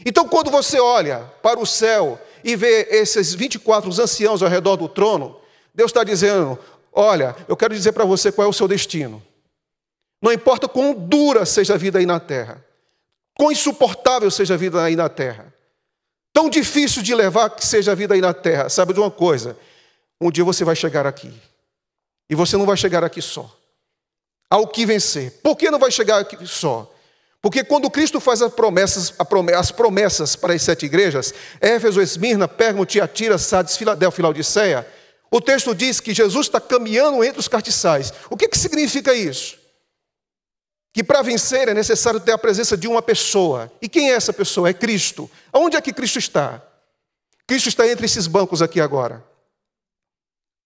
Então, 0.04 0.28
quando 0.28 0.50
você 0.50 0.80
olha 0.80 1.20
para 1.42 1.60
o 1.60 1.66
céu 1.66 2.20
e 2.42 2.56
vê 2.56 2.88
esses 2.90 3.34
24 3.34 3.90
anciãos 4.02 4.42
ao 4.42 4.48
redor 4.48 4.76
do 4.76 4.88
trono, 4.88 5.40
Deus 5.74 5.90
está 5.90 6.02
dizendo: 6.02 6.58
Olha, 6.92 7.36
eu 7.48 7.56
quero 7.56 7.74
dizer 7.74 7.92
para 7.92 8.04
você 8.04 8.32
qual 8.32 8.46
é 8.46 8.48
o 8.48 8.52
seu 8.52 8.66
destino. 8.66 9.22
Não 10.20 10.32
importa 10.32 10.68
quão 10.68 10.94
dura 10.94 11.44
seja 11.44 11.74
a 11.74 11.76
vida 11.76 11.98
aí 11.98 12.06
na 12.06 12.20
terra, 12.20 12.64
quão 13.36 13.50
insuportável 13.50 14.30
seja 14.30 14.54
a 14.54 14.56
vida 14.56 14.82
aí 14.82 14.94
na 14.94 15.08
terra, 15.08 15.52
tão 16.32 16.48
difícil 16.48 17.02
de 17.02 17.14
levar 17.14 17.50
que 17.50 17.66
seja 17.66 17.92
a 17.92 17.94
vida 17.94 18.14
aí 18.14 18.20
na 18.20 18.32
terra, 18.32 18.68
sabe 18.68 18.92
de 18.92 19.00
uma 19.00 19.10
coisa? 19.10 19.56
Um 20.20 20.30
dia 20.30 20.44
você 20.44 20.64
vai 20.64 20.76
chegar 20.76 21.06
aqui. 21.06 21.32
E 22.30 22.34
você 22.34 22.56
não 22.56 22.64
vai 22.64 22.76
chegar 22.76 23.02
aqui 23.02 23.20
só. 23.20 23.50
Ao 24.48 24.66
que 24.68 24.86
vencer. 24.86 25.40
Por 25.42 25.56
que 25.56 25.70
não 25.70 25.78
vai 25.78 25.90
chegar 25.90 26.18
aqui 26.20 26.46
só? 26.46 26.91
Porque 27.42 27.64
quando 27.64 27.90
Cristo 27.90 28.20
faz 28.20 28.40
as 28.40 28.54
promessas, 28.54 29.12
as 29.58 29.70
promessas 29.72 30.37
para 30.37 30.54
as 30.54 30.62
sete 30.62 30.87
igrejas, 30.87 31.34
Éfeso, 31.61 32.00
Esmirna, 32.00 32.46
Pérgamo, 32.46 32.87
Tiatira, 32.87 33.37
Sardes, 33.37 33.76
Filadélfia 33.76 34.22
e 34.22 34.25
Laodiceia, 34.25 34.88
o 35.28 35.40
texto 35.40 35.75
diz 35.75 35.99
que 35.99 36.14
Jesus 36.14 36.46
está 36.46 36.61
caminhando 36.61 37.25
entre 37.25 37.40
os 37.40 37.49
cartiçais. 37.49 38.12
O 38.30 38.37
que, 38.37 38.46
que 38.46 38.56
significa 38.56 39.12
isso? 39.12 39.58
Que 40.92 41.02
para 41.02 41.20
vencer 41.22 41.68
é 41.68 41.75
necessário 41.75 42.20
ter 42.20 42.30
a 42.30 42.38
presença 42.38 42.76
de 42.76 42.87
uma 42.87 43.02
pessoa. 43.02 43.72
E 43.82 43.88
quem 43.88 44.12
é 44.12 44.14
essa 44.14 44.32
pessoa? 44.32 44.68
É 44.68 44.75
Cristo. 44.75 45.28
Onde 45.52 45.76
é 45.76 45.80
que 45.80 45.92
Cristo 45.92 46.20
está? 46.20 46.62
Cristo 47.44 47.68
está 47.68 47.88
entre 47.88 48.06
esses 48.06 48.28
bancos 48.28 48.62
aqui 48.62 48.80
agora. 48.80 49.25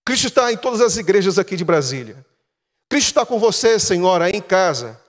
Cristo 0.05 0.27
está 0.27 0.53
em 0.53 0.57
todas 0.59 0.83
as 0.83 0.97
igrejas 0.99 1.39
aqui 1.39 1.57
de 1.57 1.65
Brasília. 1.65 2.25
Cristo 2.91 3.09
está 3.09 3.25
com 3.25 3.39
você, 3.39 3.79
Senhora, 3.79 4.29
em 4.29 4.43
casa, 4.43 5.01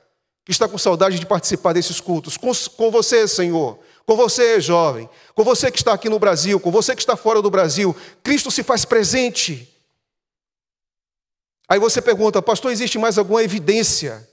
que 0.47 0.53
está 0.53 0.65
com 0.65 0.77
saudade 0.77 1.19
de 1.19 1.25
participar 1.25 1.73
desses 1.73 1.99
cultos. 1.99 2.37
Com, 2.37 2.53
com 2.77 2.89
você, 2.89 3.27
Senhor, 3.27 3.77
com 4.05 4.15
você, 4.15 4.61
jovem, 4.61 5.09
com 5.35 5.43
você 5.43 5.69
que 5.69 5.77
está 5.77 5.91
aqui 5.91 6.07
no 6.07 6.17
Brasil, 6.17 6.57
com 6.57 6.71
você 6.71 6.95
que 6.95 7.01
está 7.01 7.17
fora 7.17 7.41
do 7.41 7.51
Brasil, 7.51 7.93
Cristo 8.23 8.49
se 8.49 8.63
faz 8.63 8.85
presente. 8.85 9.77
Aí 11.67 11.77
você 11.77 12.01
pergunta, 12.01 12.41
pastor, 12.41 12.71
existe 12.71 12.97
mais 12.97 13.17
alguma 13.17 13.43
evidência 13.43 14.25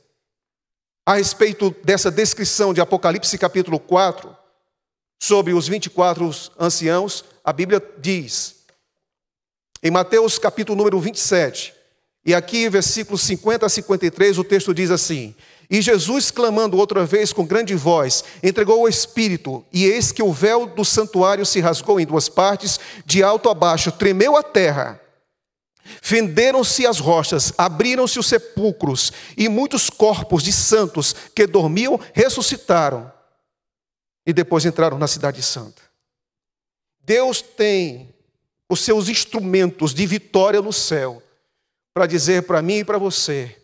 a 1.05 1.17
respeito 1.17 1.75
dessa 1.83 2.13
descrição 2.13 2.73
de 2.73 2.81
Apocalipse 2.81 3.37
capítulo 3.37 3.81
4 3.81 4.37
sobre 5.21 5.53
os 5.53 5.67
24 5.67 6.31
anciãos? 6.61 7.25
A 7.43 7.53
Bíblia 7.53 7.83
diz, 7.99 8.65
em 9.83 9.91
Mateus 9.91 10.39
capítulo 10.39 10.79
número 10.79 11.01
27, 11.01 11.75
e 12.25 12.33
aqui 12.37 12.69
versículos 12.69 13.21
50 13.23 13.67
a 13.67 13.69
53, 13.69 14.39
o 14.39 14.45
texto 14.45 14.73
diz 14.73 14.93
assim: 14.93 15.35
e 15.71 15.81
Jesus, 15.81 16.31
clamando 16.31 16.77
outra 16.77 17.05
vez 17.07 17.33
com 17.33 17.47
grande 17.47 17.75
voz, 17.75 18.25
entregou 18.43 18.83
o 18.83 18.89
Espírito, 18.89 19.65
e 19.73 19.85
eis 19.85 20.13
que 20.13 20.23
o 20.23 20.33
véu 20.33 20.67
do 20.67 20.85
santuário 20.85 21.45
se 21.47 21.61
rasgou 21.61 21.99
em 21.99 22.07
duas 22.07 22.29
partes, 22.29 22.79
de 23.05 23.23
alto 23.23 23.49
a 23.49 23.55
baixo, 23.55 23.91
tremeu 23.91 24.37
a 24.37 24.43
terra. 24.43 25.01
Fenderam-se 26.03 26.87
as 26.87 26.99
rochas, 26.99 27.53
abriram-se 27.57 28.19
os 28.19 28.27
sepulcros, 28.27 29.13
e 29.37 29.49
muitos 29.49 29.89
corpos 29.89 30.43
de 30.43 30.53
santos 30.53 31.15
que 31.35 31.47
dormiam 31.47 31.99
ressuscitaram, 32.13 33.11
e 34.27 34.33
depois 34.33 34.65
entraram 34.65 34.99
na 34.99 35.07
Cidade 35.07 35.43
Santa. 35.43 35.83
Deus 37.01 37.43
tem 37.43 38.15
os 38.69 38.81
seus 38.81 39.09
instrumentos 39.09 39.93
de 39.93 40.07
vitória 40.07 40.61
no 40.61 40.73
céu 40.73 41.23
para 41.93 42.07
dizer 42.07 42.43
para 42.45 42.63
mim 42.63 42.79
e 42.79 42.85
para 42.85 42.99
você 42.99 43.64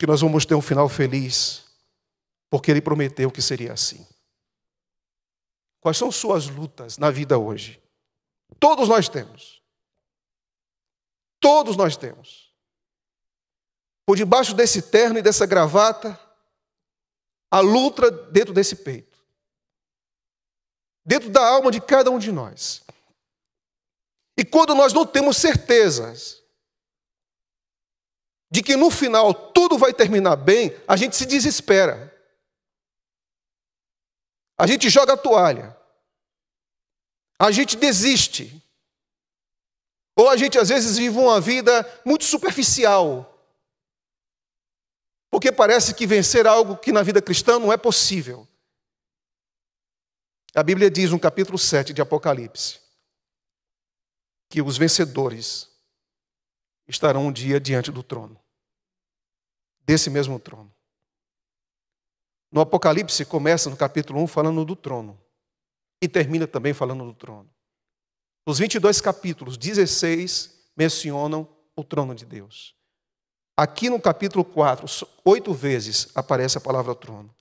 que 0.00 0.06
nós 0.06 0.22
vamos 0.22 0.46
ter 0.46 0.54
um 0.54 0.62
final 0.62 0.88
feliz, 0.88 1.62
porque 2.48 2.70
Ele 2.70 2.80
prometeu 2.80 3.30
que 3.30 3.42
seria 3.42 3.74
assim. 3.74 4.06
Quais 5.78 5.98
são 5.98 6.10
suas 6.10 6.46
lutas 6.46 6.96
na 6.96 7.10
vida 7.10 7.38
hoje? 7.38 7.82
Todos 8.58 8.88
nós 8.88 9.10
temos. 9.10 9.62
Todos 11.38 11.76
nós 11.76 11.98
temos. 11.98 12.50
Por 14.06 14.16
debaixo 14.16 14.54
desse 14.54 14.80
terno 14.80 15.18
e 15.18 15.22
dessa 15.22 15.44
gravata, 15.44 16.18
a 17.50 17.60
luta 17.60 18.10
dentro 18.10 18.54
desse 18.54 18.76
peito. 18.76 19.22
Dentro 21.04 21.28
da 21.28 21.46
alma 21.46 21.70
de 21.70 21.78
cada 21.78 22.10
um 22.10 22.18
de 22.18 22.32
nós. 22.32 22.82
E 24.34 24.46
quando 24.46 24.74
nós 24.74 24.94
não 24.94 25.04
temos 25.04 25.36
certezas 25.36 26.39
de 28.50 28.62
que 28.62 28.76
no 28.76 28.90
final 28.90 29.32
tudo 29.32 29.78
vai 29.78 29.94
terminar 29.94 30.36
bem, 30.36 30.74
a 30.88 30.96
gente 30.96 31.14
se 31.16 31.24
desespera. 31.24 32.10
A 34.58 34.66
gente 34.66 34.90
joga 34.90 35.12
a 35.12 35.16
toalha. 35.16 35.76
A 37.38 37.50
gente 37.50 37.76
desiste. 37.76 38.62
Ou 40.16 40.28
a 40.28 40.36
gente 40.36 40.58
às 40.58 40.68
vezes 40.68 40.98
vive 40.98 41.16
uma 41.16 41.40
vida 41.40 41.72
muito 42.04 42.24
superficial. 42.24 43.26
Porque 45.30 45.52
parece 45.52 45.94
que 45.94 46.06
vencer 46.06 46.46
algo 46.46 46.76
que 46.76 46.92
na 46.92 47.02
vida 47.02 47.22
cristã 47.22 47.58
não 47.58 47.72
é 47.72 47.76
possível. 47.76 48.46
A 50.54 50.62
Bíblia 50.62 50.90
diz 50.90 51.10
no 51.10 51.20
capítulo 51.20 51.56
7 51.56 51.92
de 51.92 52.02
Apocalipse 52.02 52.80
que 54.48 54.60
os 54.60 54.76
vencedores 54.76 55.70
estarão 56.88 57.28
um 57.28 57.32
dia 57.32 57.60
diante 57.60 57.92
do 57.92 58.02
trono, 58.02 58.39
desse 59.90 60.08
mesmo 60.08 60.38
trono. 60.38 60.72
No 62.52 62.60
Apocalipse 62.60 63.24
começa 63.24 63.68
no 63.68 63.76
capítulo 63.76 64.22
1 64.22 64.28
falando 64.28 64.64
do 64.64 64.76
trono 64.76 65.20
e 66.00 66.06
termina 66.06 66.46
também 66.46 66.72
falando 66.72 67.04
do 67.04 67.12
trono. 67.12 67.50
Nos 68.46 68.60
22 68.60 69.00
capítulos, 69.00 69.56
16 69.58 70.70
mencionam 70.76 71.48
o 71.74 71.82
trono 71.82 72.14
de 72.14 72.24
Deus. 72.24 72.76
Aqui 73.56 73.90
no 73.90 74.00
capítulo 74.00 74.44
4, 74.44 74.86
oito 75.24 75.52
vezes 75.52 76.08
aparece 76.14 76.56
a 76.56 76.60
palavra 76.60 76.94
trono. 76.94 77.34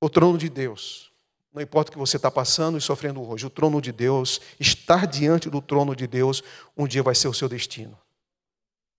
O 0.00 0.08
trono 0.08 0.38
de 0.38 0.48
Deus. 0.48 1.10
Não 1.52 1.60
importa 1.60 1.90
o 1.90 1.92
que 1.92 1.98
você 1.98 2.16
está 2.16 2.30
passando 2.30 2.78
e 2.78 2.80
sofrendo 2.80 3.28
hoje, 3.28 3.44
o 3.44 3.50
trono 3.50 3.82
de 3.82 3.90
Deus, 3.90 4.40
estar 4.60 5.04
diante 5.04 5.50
do 5.50 5.60
trono 5.60 5.96
de 5.96 6.06
Deus, 6.06 6.44
um 6.76 6.86
dia 6.86 7.02
vai 7.02 7.16
ser 7.16 7.26
o 7.26 7.34
seu 7.34 7.48
destino. 7.48 7.98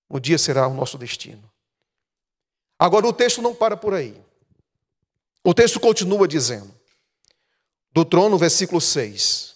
Um 0.10 0.20
dia 0.20 0.38
será 0.38 0.68
o 0.68 0.74
nosso 0.74 0.98
destino. 0.98 1.50
Agora, 2.82 3.08
o 3.08 3.14
texto 3.14 3.44
não 3.44 3.54
para 3.54 3.78
por 3.78 3.94
aí. 3.94 4.20
O 5.44 5.54
texto 5.54 5.80
continua 5.80 6.28
dizendo: 6.28 6.74
do 7.94 8.04
trono, 8.04 8.40
versículo 8.40 8.82
6. 8.82 9.56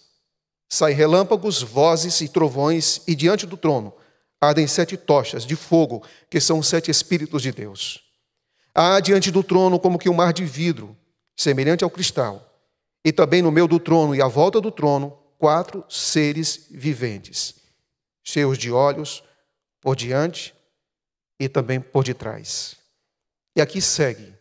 Saem 0.68 0.94
relâmpagos, 0.94 1.60
vozes 1.60 2.20
e 2.20 2.28
trovões, 2.28 3.00
e 3.04 3.16
diante 3.16 3.44
do 3.44 3.56
trono 3.56 3.92
ardem 4.40 4.68
sete 4.68 4.96
tochas 4.96 5.44
de 5.44 5.56
fogo, 5.56 6.04
que 6.30 6.40
são 6.40 6.60
os 6.60 6.68
sete 6.68 6.88
Espíritos 6.88 7.42
de 7.42 7.50
Deus. 7.50 8.04
Há 8.72 9.00
diante 9.00 9.32
do 9.32 9.42
trono 9.42 9.80
como 9.80 9.98
que 9.98 10.08
um 10.08 10.14
mar 10.14 10.32
de 10.32 10.44
vidro, 10.44 10.96
semelhante 11.34 11.82
ao 11.82 11.90
cristal, 11.90 12.56
e 13.04 13.10
também 13.10 13.42
no 13.42 13.50
meio 13.50 13.66
do 13.66 13.80
trono 13.80 14.14
e 14.14 14.22
à 14.22 14.28
volta 14.28 14.60
do 14.60 14.70
trono, 14.70 15.18
quatro 15.36 15.84
seres 15.88 16.68
viventes, 16.70 17.56
cheios 18.22 18.56
de 18.56 18.70
olhos 18.70 19.24
por 19.80 19.96
diante 19.96 20.54
e 21.40 21.48
também 21.48 21.80
por 21.80 22.04
detrás. 22.04 22.85
E 23.56 23.60
aqui 23.60 23.80
segue, 23.80 24.34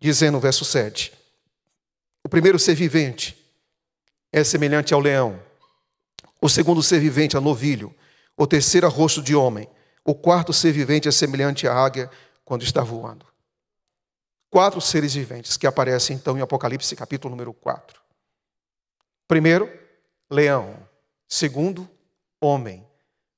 dizendo 0.00 0.32
no 0.32 0.40
verso 0.40 0.64
7: 0.64 1.12
o 2.24 2.28
primeiro 2.28 2.58
ser 2.58 2.74
vivente 2.74 3.36
é 4.32 4.42
semelhante 4.42 4.92
ao 4.92 4.98
leão. 4.98 5.40
O 6.40 6.48
segundo 6.48 6.82
ser 6.82 6.98
vivente 6.98 7.36
a 7.36 7.40
novilho. 7.40 7.94
O 8.36 8.46
terceiro 8.48 8.86
a 8.86 8.90
rosto 8.90 9.22
de 9.22 9.36
homem. 9.36 9.68
O 10.02 10.14
quarto 10.14 10.52
ser 10.52 10.72
vivente 10.72 11.06
é 11.06 11.12
semelhante 11.12 11.68
à 11.68 11.74
águia 11.74 12.10
quando 12.44 12.62
está 12.62 12.82
voando. 12.82 13.26
Quatro 14.50 14.80
seres 14.80 15.14
viventes 15.14 15.56
que 15.56 15.66
aparecem 15.66 16.16
então 16.16 16.38
em 16.38 16.40
Apocalipse 16.40 16.96
capítulo 16.96 17.30
número 17.30 17.52
4. 17.52 18.00
Primeiro, 19.28 19.70
leão. 20.30 20.76
Segundo, 21.28 21.88
homem. 22.40 22.84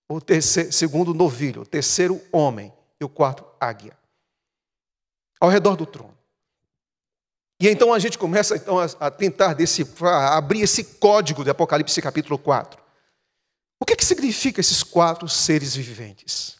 O 0.08 0.20
terceiro, 0.20 0.72
segundo, 0.72 1.12
novilho. 1.12 1.62
O 1.62 1.66
terceiro, 1.66 2.20
homem. 2.32 2.72
E 3.00 3.04
o 3.04 3.08
quarto, 3.08 3.44
águia. 3.60 3.97
Ao 5.40 5.48
redor 5.48 5.76
do 5.76 5.86
trono. 5.86 6.16
E 7.60 7.68
então 7.68 7.92
a 7.92 7.98
gente 7.98 8.16
começa 8.16 8.56
então, 8.56 8.78
a, 8.78 9.10
tentar 9.10 9.56
a 10.02 10.36
abrir 10.36 10.60
esse 10.62 10.84
código 10.84 11.42
de 11.42 11.50
Apocalipse 11.50 12.00
capítulo 12.00 12.38
4. 12.38 12.80
O 13.80 13.84
que, 13.84 13.96
que 13.96 14.04
significa 14.04 14.60
esses 14.60 14.82
quatro 14.82 15.28
seres 15.28 15.74
viventes? 15.74 16.56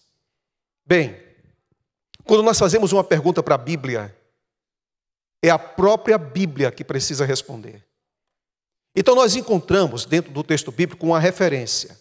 Bem, 0.85 1.21
quando 2.25 2.43
nós 2.43 2.59
fazemos 2.59 2.93
uma 2.93 3.05
pergunta 3.05 3.43
para 3.43 3.55
a 3.55 3.59
Bíblia, 3.59 4.17
é 5.43 5.51
a 5.51 5.59
própria 5.59 6.19
Bíblia 6.19 6.71
que 6.73 6.85
precisa 6.85 7.25
responder. 7.25 7.85
Então 8.95 9.15
nós 9.15 9.37
encontramos 9.37 10.05
dentro 10.05 10.33
do 10.33 10.43
texto 10.43 10.73
bíblico 10.73 11.07
uma 11.07 11.21
referência 11.21 11.97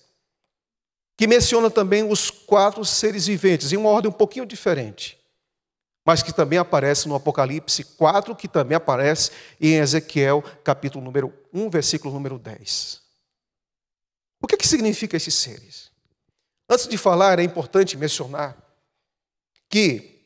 que 1.15 1.27
menciona 1.27 1.69
também 1.69 2.09
os 2.09 2.31
quatro 2.31 2.83
seres 2.85 3.27
viventes 3.27 3.71
em 3.71 3.77
uma 3.77 3.89
ordem 3.89 4.09
um 4.09 4.13
pouquinho 4.13 4.45
diferente 4.45 5.17
mas 6.07 6.23
que 6.23 6.31
também 6.31 6.57
aparece 6.57 7.05
no 7.05 7.15
Apocalipse 7.15 7.83
4, 7.83 8.33
que 8.33 8.47
também 8.47 8.77
aparece 8.77 9.29
em 9.59 9.73
Ezequiel, 9.73 10.41
capítulo 10.63 11.03
número 11.03 11.33
1, 11.53 11.69
versículo 11.69 12.13
número 12.13 12.39
10. 12.39 13.01
O 14.41 14.47
que, 14.47 14.55
que 14.55 14.65
significa 14.65 15.17
esses 15.17 15.35
seres? 15.35 15.91
Antes 16.69 16.87
de 16.87 16.97
falar, 16.97 17.39
é 17.39 17.43
importante 17.43 17.97
mencionar 17.97 18.57
que 19.67 20.21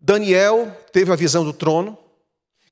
Daniel 0.00 0.76
teve 0.92 1.12
a 1.12 1.16
visão 1.16 1.44
do 1.44 1.52
trono, 1.52 1.96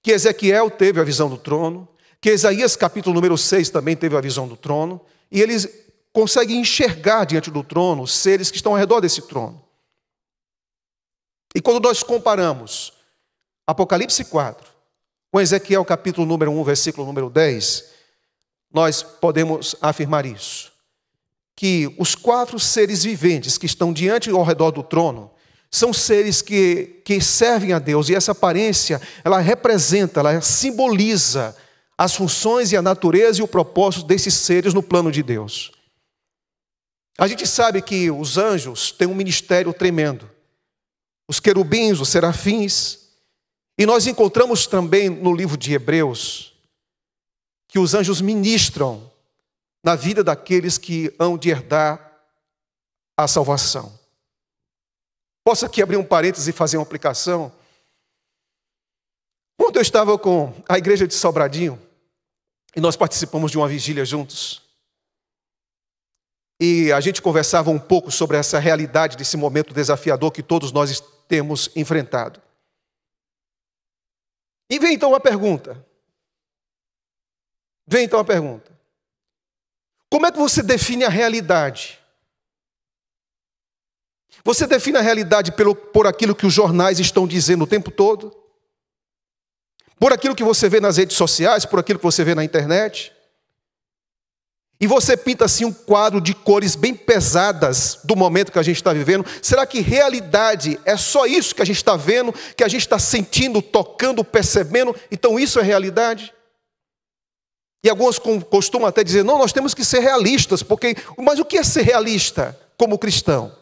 que 0.02 0.10
Ezequiel 0.10 0.68
teve 0.72 0.98
a 1.00 1.04
visão 1.04 1.30
do 1.30 1.38
trono, 1.38 1.88
que 2.20 2.32
Isaías, 2.32 2.74
capítulo 2.74 3.14
número 3.14 3.38
6, 3.38 3.70
também 3.70 3.94
teve 3.94 4.16
a 4.16 4.20
visão 4.20 4.48
do 4.48 4.56
trono, 4.56 5.00
e 5.30 5.40
eles 5.40 5.68
conseguem 6.12 6.58
enxergar 6.58 7.26
diante 7.26 7.48
do 7.48 7.62
trono 7.62 8.02
os 8.02 8.12
seres 8.12 8.50
que 8.50 8.56
estão 8.56 8.72
ao 8.72 8.78
redor 8.78 9.00
desse 9.00 9.22
trono. 9.22 9.64
E 11.54 11.60
quando 11.60 11.80
nós 11.80 12.02
comparamos 12.02 12.92
Apocalipse 13.66 14.24
4 14.24 14.66
com 15.30 15.40
Ezequiel 15.40 15.84
capítulo 15.84 16.26
número 16.26 16.50
1, 16.50 16.64
versículo 16.64 17.06
número 17.06 17.30
10, 17.30 17.84
nós 18.72 19.02
podemos 19.02 19.76
afirmar 19.80 20.26
isso. 20.26 20.72
Que 21.56 21.94
os 21.98 22.14
quatro 22.14 22.58
seres 22.58 23.04
viventes 23.04 23.56
que 23.56 23.66
estão 23.66 23.92
diante 23.92 24.28
e 24.28 24.32
ao 24.32 24.42
redor 24.42 24.72
do 24.72 24.82
trono 24.82 25.30
são 25.70 25.92
seres 25.92 26.42
que, 26.42 27.02
que 27.04 27.20
servem 27.20 27.72
a 27.72 27.80
Deus, 27.80 28.08
e 28.08 28.14
essa 28.14 28.30
aparência, 28.30 29.00
ela 29.24 29.40
representa, 29.40 30.20
ela 30.20 30.40
simboliza 30.40 31.56
as 31.98 32.14
funções 32.14 32.70
e 32.70 32.76
a 32.76 32.82
natureza 32.82 33.40
e 33.40 33.42
o 33.42 33.48
propósito 33.48 34.06
desses 34.06 34.34
seres 34.34 34.72
no 34.72 34.82
plano 34.82 35.10
de 35.10 35.22
Deus. 35.22 35.72
A 37.18 37.26
gente 37.26 37.46
sabe 37.46 37.82
que 37.82 38.10
os 38.10 38.38
anjos 38.38 38.92
têm 38.92 39.08
um 39.08 39.14
ministério 39.14 39.72
tremendo 39.72 40.33
os 41.28 41.40
querubins, 41.40 42.00
os 42.00 42.08
serafins. 42.08 43.08
E 43.78 43.86
nós 43.86 44.06
encontramos 44.06 44.66
também 44.66 45.08
no 45.08 45.34
livro 45.34 45.56
de 45.56 45.72
Hebreus 45.72 46.54
que 47.68 47.78
os 47.78 47.92
anjos 47.92 48.20
ministram 48.20 49.10
na 49.84 49.96
vida 49.96 50.22
daqueles 50.22 50.78
que 50.78 51.12
hão 51.18 51.36
de 51.36 51.50
herdar 51.50 52.22
a 53.16 53.26
salvação. 53.26 53.98
Posso 55.44 55.66
aqui 55.66 55.82
abrir 55.82 55.96
um 55.96 56.04
parênteses 56.04 56.48
e 56.48 56.52
fazer 56.52 56.76
uma 56.76 56.84
aplicação? 56.84 57.52
Quando 59.58 59.76
eu 59.76 59.82
estava 59.82 60.18
com 60.18 60.54
a 60.68 60.78
igreja 60.78 61.06
de 61.06 61.14
Sobradinho, 61.14 61.80
e 62.74 62.80
nós 62.80 62.96
participamos 62.96 63.50
de 63.50 63.58
uma 63.58 63.68
vigília 63.68 64.04
juntos, 64.04 64.62
e 66.60 66.92
a 66.92 67.00
gente 67.00 67.20
conversava 67.20 67.70
um 67.70 67.78
pouco 67.78 68.10
sobre 68.10 68.36
essa 68.36 68.58
realidade 68.58 69.16
desse 69.16 69.36
momento 69.36 69.74
desafiador 69.74 70.30
que 70.30 70.42
todos 70.42 70.72
nós 70.72 71.02
temos 71.28 71.70
enfrentado. 71.76 72.42
E 74.70 74.78
vem 74.78 74.94
então 74.94 75.14
a 75.14 75.20
pergunta. 75.20 75.84
Vem 77.86 78.04
então 78.04 78.18
a 78.18 78.24
pergunta. 78.24 78.72
Como 80.10 80.26
é 80.26 80.32
que 80.32 80.38
você 80.38 80.62
define 80.62 81.04
a 81.04 81.08
realidade? 81.08 82.00
Você 84.44 84.66
define 84.66 84.98
a 84.98 85.00
realidade 85.00 85.52
pelo, 85.52 85.74
por 85.74 86.06
aquilo 86.06 86.34
que 86.34 86.46
os 86.46 86.52
jornais 86.52 86.98
estão 86.98 87.26
dizendo 87.26 87.64
o 87.64 87.66
tempo 87.66 87.90
todo? 87.90 88.34
Por 89.98 90.12
aquilo 90.12 90.34
que 90.34 90.44
você 90.44 90.68
vê 90.68 90.80
nas 90.80 90.96
redes 90.96 91.16
sociais, 91.16 91.64
por 91.64 91.78
aquilo 91.78 91.98
que 91.98 92.04
você 92.04 92.24
vê 92.24 92.34
na 92.34 92.44
internet? 92.44 93.13
E 94.80 94.86
você 94.86 95.16
pinta 95.16 95.44
assim 95.44 95.64
um 95.64 95.72
quadro 95.72 96.20
de 96.20 96.34
cores 96.34 96.74
bem 96.74 96.94
pesadas 96.94 98.00
do 98.04 98.16
momento 98.16 98.50
que 98.50 98.58
a 98.58 98.62
gente 98.62 98.76
está 98.76 98.92
vivendo, 98.92 99.24
será 99.40 99.66
que 99.66 99.80
realidade 99.80 100.78
é 100.84 100.96
só 100.96 101.26
isso 101.26 101.54
que 101.54 101.62
a 101.62 101.64
gente 101.64 101.76
está 101.76 101.96
vendo, 101.96 102.34
que 102.56 102.64
a 102.64 102.68
gente 102.68 102.82
está 102.82 102.98
sentindo, 102.98 103.62
tocando, 103.62 104.24
percebendo? 104.24 104.94
Então 105.10 105.38
isso 105.38 105.60
é 105.60 105.62
realidade? 105.62 106.34
E 107.84 107.88
alguns 107.90 108.18
costumam 108.18 108.88
até 108.88 109.04
dizer: 109.04 109.22
não, 109.22 109.38
nós 109.38 109.52
temos 109.52 109.74
que 109.74 109.84
ser 109.84 110.00
realistas, 110.00 110.62
porque. 110.62 110.96
Mas 111.18 111.38
o 111.38 111.44
que 111.44 111.58
é 111.58 111.62
ser 111.62 111.82
realista 111.82 112.58
como 112.76 112.98
cristão? 112.98 113.54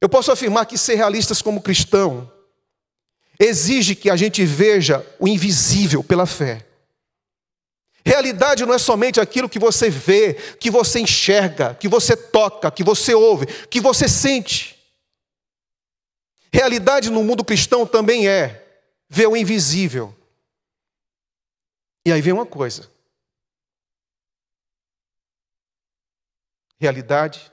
Eu 0.00 0.08
posso 0.08 0.30
afirmar 0.30 0.66
que 0.66 0.76
ser 0.76 0.94
realistas 0.94 1.40
como 1.40 1.62
cristão 1.62 2.30
exige 3.40 3.94
que 3.94 4.10
a 4.10 4.16
gente 4.16 4.44
veja 4.44 5.04
o 5.18 5.26
invisível 5.26 6.02
pela 6.04 6.26
fé. 6.26 6.67
Realidade 8.08 8.64
não 8.64 8.72
é 8.72 8.78
somente 8.78 9.20
aquilo 9.20 9.50
que 9.50 9.58
você 9.58 9.90
vê, 9.90 10.32
que 10.56 10.70
você 10.70 10.98
enxerga, 10.98 11.74
que 11.74 11.86
você 11.86 12.16
toca, 12.16 12.70
que 12.70 12.82
você 12.82 13.14
ouve, 13.14 13.44
que 13.66 13.82
você 13.82 14.08
sente. 14.08 14.82
Realidade 16.50 17.10
no 17.10 17.22
mundo 17.22 17.44
cristão 17.44 17.86
também 17.86 18.26
é 18.26 18.82
ver 19.10 19.26
o 19.26 19.36
invisível. 19.36 20.16
E 22.06 22.10
aí 22.10 22.22
vem 22.22 22.32
uma 22.32 22.46
coisa. 22.46 22.90
Realidade 26.80 27.52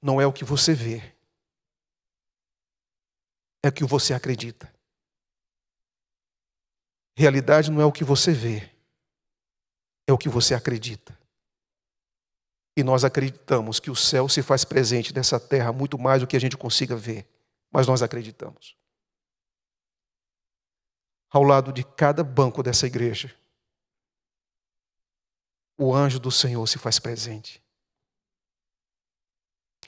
não 0.00 0.18
é 0.18 0.26
o 0.26 0.32
que 0.32 0.46
você 0.46 0.72
vê, 0.72 1.14
é 3.62 3.68
o 3.68 3.72
que 3.72 3.84
você 3.84 4.14
acredita. 4.14 4.71
Realidade 7.14 7.70
não 7.70 7.80
é 7.80 7.84
o 7.84 7.92
que 7.92 8.04
você 8.04 8.32
vê, 8.32 8.70
é 10.06 10.12
o 10.12 10.18
que 10.18 10.28
você 10.28 10.54
acredita. 10.54 11.18
E 12.76 12.82
nós 12.82 13.04
acreditamos 13.04 13.78
que 13.78 13.90
o 13.90 13.96
céu 13.96 14.28
se 14.28 14.42
faz 14.42 14.64
presente 14.64 15.14
nessa 15.14 15.38
terra 15.38 15.72
muito 15.72 15.98
mais 15.98 16.22
do 16.22 16.26
que 16.26 16.36
a 16.36 16.40
gente 16.40 16.56
consiga 16.56 16.96
ver, 16.96 17.28
mas 17.70 17.86
nós 17.86 18.02
acreditamos. 18.02 18.76
Ao 21.30 21.42
lado 21.42 21.72
de 21.72 21.84
cada 21.84 22.24
banco 22.24 22.62
dessa 22.62 22.86
igreja, 22.86 23.34
o 25.78 25.94
anjo 25.94 26.18
do 26.18 26.30
Senhor 26.30 26.66
se 26.66 26.78
faz 26.78 26.98
presente. 26.98 27.62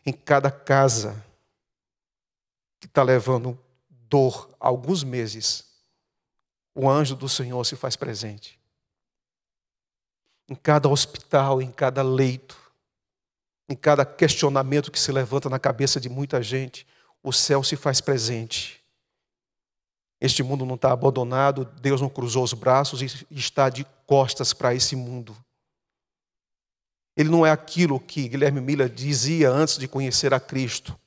Em 0.05 0.13
cada 0.13 0.51
casa 0.51 1.25
que 2.81 2.87
está 2.87 3.03
levando 3.03 3.59
dor 3.89 4.55
há 4.61 4.69
alguns 4.69 5.03
meses, 5.03 5.74
o 6.75 6.91
anjo 6.91 7.15
do 7.15 7.29
Senhor 7.29 7.65
se 7.65 7.77
faz 7.77 7.97
presente. 7.97 8.59
Em 10.49 10.55
cada 10.55 10.89
hospital, 10.89 11.63
em 11.63 11.71
cada 11.71 12.03
leito, 12.03 12.59
em 13.69 13.77
cada 13.77 14.05
questionamento 14.05 14.91
que 14.91 14.99
se 14.99 15.13
levanta 15.13 15.49
na 15.49 15.59
cabeça 15.59 16.01
de 16.01 16.09
muita 16.09 16.43
gente, 16.43 16.87
o 17.23 17.33
céu 17.33 17.63
se 17.63 17.77
faz 17.77 18.01
presente. 18.01 18.85
Este 20.21 20.43
mundo 20.43 20.67
não 20.67 20.75
está 20.75 20.93
abandonado, 20.93 21.65
Deus 21.81 22.01
não 22.01 22.09
cruzou 22.09 22.43
os 22.45 22.53
braços 22.53 23.01
e 23.03 23.25
está 23.31 23.69
de 23.69 23.85
costas 24.07 24.53
para 24.53 24.75
esse 24.75 24.97
mundo. 24.97 25.37
Ele 27.17 27.29
não 27.29 27.47
é 27.47 27.51
aquilo 27.51 28.01
que 28.01 28.29
Guilherme 28.29 28.61
Miller 28.61 28.89
dizia 28.89 29.51
antes 29.51 29.79
de 29.79 29.87
conhecer 29.87 30.35
a 30.35 30.41
Cristo, 30.41 30.99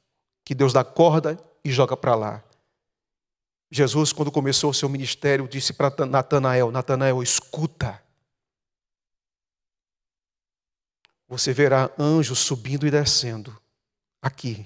que 0.44 0.56
Deus 0.56 0.72
dá 0.72 0.84
corda 0.84 1.38
e 1.64 1.72
joga 1.72 1.98
para 1.98 2.16
lá. 2.16 2.44
Jesus, 3.70 4.14
quando 4.14 4.32
começou 4.32 4.70
o 4.70 4.74
seu 4.74 4.88
ministério, 4.88 5.48
disse 5.48 5.74
para 5.74 6.06
Natanael: 6.06 6.72
Natanael, 6.72 7.22
escuta. 7.22 8.02
Você 11.28 11.52
verá 11.52 11.92
anjos 12.00 12.40
subindo 12.40 12.88
e 12.88 12.92
descendo 12.92 13.56
aqui. 14.22 14.66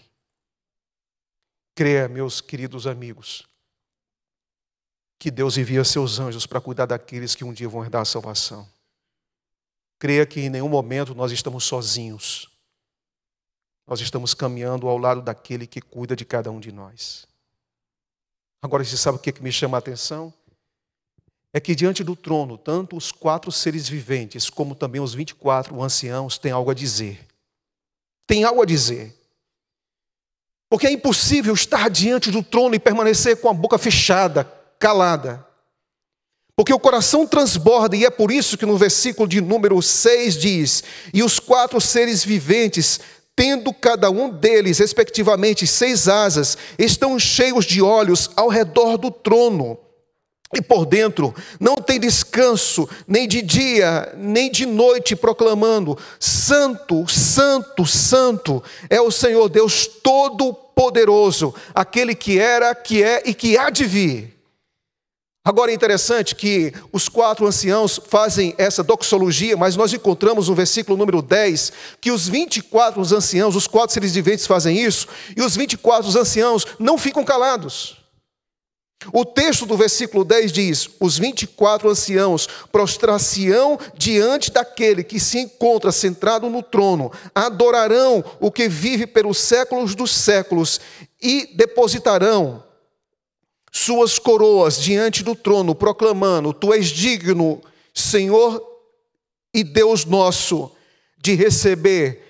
Creia, 1.74 2.08
meus 2.08 2.40
queridos 2.40 2.86
amigos, 2.86 3.48
que 5.18 5.32
Deus 5.32 5.58
envia 5.58 5.84
seus 5.84 6.20
anjos 6.20 6.46
para 6.46 6.62
cuidar 6.62 6.86
daqueles 6.86 7.34
que 7.34 7.44
um 7.44 7.54
dia 7.54 7.68
vão 7.68 7.84
herdar 7.84 8.04
a 8.04 8.06
salvação. 8.06 8.70
Creia 9.98 10.26
que 10.26 10.42
em 10.42 10.50
nenhum 10.50 10.70
momento 10.70 11.16
nós 11.16 11.32
estamos 11.32 11.64
sozinhos. 11.64 12.48
Nós 13.88 14.00
estamos 14.00 14.34
caminhando 14.34 14.88
ao 14.88 14.98
lado 14.98 15.22
daquele 15.22 15.66
que 15.66 15.82
cuida 15.82 16.16
de 16.16 16.26
cada 16.26 16.52
um 16.52 16.60
de 16.60 16.72
nós. 16.72 17.28
Agora, 18.62 18.84
você 18.84 18.96
sabe 18.96 19.18
o 19.18 19.20
que 19.20 19.42
me 19.42 19.52
chama 19.52 19.78
a 19.78 19.80
atenção? 19.80 20.32
É 21.52 21.60
que 21.60 21.76
diante 21.76 22.04
do 22.04 22.16
trono, 22.16 22.58
tanto 22.58 22.96
os 22.96 23.12
quatro 23.12 23.52
seres 23.52 23.90
viventes, 23.90 24.50
como 24.50 24.76
também 24.76 25.02
os 25.02 25.14
24 25.14 25.82
anciãos, 25.82 26.38
têm 26.38 26.52
algo 26.52 26.70
a 26.70 26.74
dizer. 26.74 27.28
Tem 28.28 28.44
algo 28.44 28.62
a 28.62 28.66
dizer. 28.66 29.14
Porque 30.70 30.88
é 30.88 30.92
impossível 30.92 31.54
estar 31.54 31.90
diante 31.90 32.32
do 32.32 32.42
trono 32.42 32.76
e 32.76 32.80
permanecer 32.80 33.42
com 33.42 33.50
a 33.50 33.54
boca 33.54 33.78
fechada, 33.78 34.46
calada. 34.80 35.46
Porque 36.56 36.72
o 36.72 36.80
coração 36.80 37.26
transborda, 37.26 37.98
e 37.98 38.06
é 38.06 38.10
por 38.10 38.32
isso 38.32 38.58
que 38.58 38.66
no 38.66 38.78
versículo 38.78 39.28
de 39.28 39.42
número 39.42 39.82
6 39.82 40.38
diz: 40.38 40.84
E 41.14 41.24
os 41.24 41.40
quatro 41.40 41.82
seres 41.82 42.24
viventes 42.24 43.00
tendo 43.36 43.74
cada 43.74 44.10
um 44.10 44.30
deles, 44.30 44.80
respectivamente, 44.80 45.66
seis 45.66 46.08
asas, 46.08 46.58
estão 46.78 47.18
cheios 47.18 47.66
de 47.66 47.82
olhos 47.82 48.30
ao 48.36 48.50
redor 48.50 48.98
do 48.98 49.10
trono. 49.10 49.78
E 50.54 50.62
por 50.62 50.86
dentro 50.86 51.34
não 51.60 51.76
tem 51.78 51.98
descanso, 51.98 52.88
nem 53.08 53.26
de 53.26 53.42
dia, 53.42 54.14
nem 54.18 54.52
de 54.52 54.66
noite, 54.66 55.16
proclamando: 55.16 55.98
Santo, 56.20 57.08
Santo, 57.08 57.86
Santo 57.86 58.62
é 58.90 59.00
o 59.00 59.10
Senhor 59.10 59.48
Deus 59.48 59.88
Todo-Poderoso, 59.88 61.56
aquele 61.74 62.14
que 62.14 62.38
era, 62.38 62.76
que 62.76 63.02
é 63.02 63.24
e 63.26 63.34
que 63.34 63.58
há 63.58 63.70
de 63.70 63.86
vir. 63.86 64.41
Agora 65.44 65.72
é 65.72 65.74
interessante 65.74 66.36
que 66.36 66.72
os 66.92 67.10
quatro 67.10 67.48
anciãos 67.48 68.00
fazem 68.08 68.54
essa 68.60 68.84
doxologia, 68.84 69.58
mas 69.58 69.76
nós 69.76 69.92
encontramos 69.92 70.48
no 70.48 70.54
versículo 70.54 70.96
número 70.96 71.20
10 71.20 71.74
que 72.00 72.12
os 72.12 72.28
24 72.28 73.02
anciãos, 73.02 73.56
os 73.56 73.66
quatro 73.66 73.92
seres 73.92 74.14
viventes 74.14 74.46
fazem 74.46 74.78
isso, 74.78 75.08
e 75.36 75.42
os 75.42 75.56
24 75.56 76.16
anciãos 76.16 76.68
não 76.78 76.96
ficam 76.96 77.24
calados. 77.24 77.98
O 79.12 79.26
texto 79.26 79.66
do 79.66 79.76
versículo 79.76 80.24
10 80.24 80.52
diz: 80.52 80.90
Os 81.00 81.18
24 81.18 81.90
anciãos 81.90 82.48
prostrar-se-ão 82.72 83.80
diante 83.98 84.52
daquele 84.52 85.04
que 85.04 85.20
se 85.20 85.40
encontra 85.40 85.92
sentado 85.92 86.52
no 86.52 86.62
trono, 86.62 87.12
adorarão 87.34 88.24
o 88.40 88.52
que 88.52 88.70
vive 88.70 89.08
pelos 89.08 89.40
séculos 89.40 89.96
dos 89.96 90.12
séculos 90.12 90.80
e 91.20 91.50
depositarão 91.56 92.64
suas 93.72 94.20
coroas 94.20 94.78
diante 94.82 95.24
do 95.24 95.34
trono, 95.34 95.74
proclamando: 95.74 96.54
Tu 96.54 96.74
és 96.74 96.88
digno, 96.88 97.62
Senhor 97.94 98.62
e 99.54 99.64
Deus 99.64 100.04
nosso, 100.04 100.72
de 101.18 101.36
receber 101.36 102.22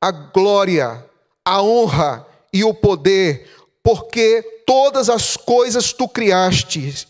a 0.00 0.10
glória, 0.10 1.04
a 1.44 1.62
honra 1.62 2.26
e 2.52 2.62
o 2.62 2.74
poder, 2.74 3.48
porque 3.82 4.42
todas 4.66 5.08
as 5.08 5.36
coisas 5.36 5.92
tu 5.92 6.06
criaste. 6.06 7.08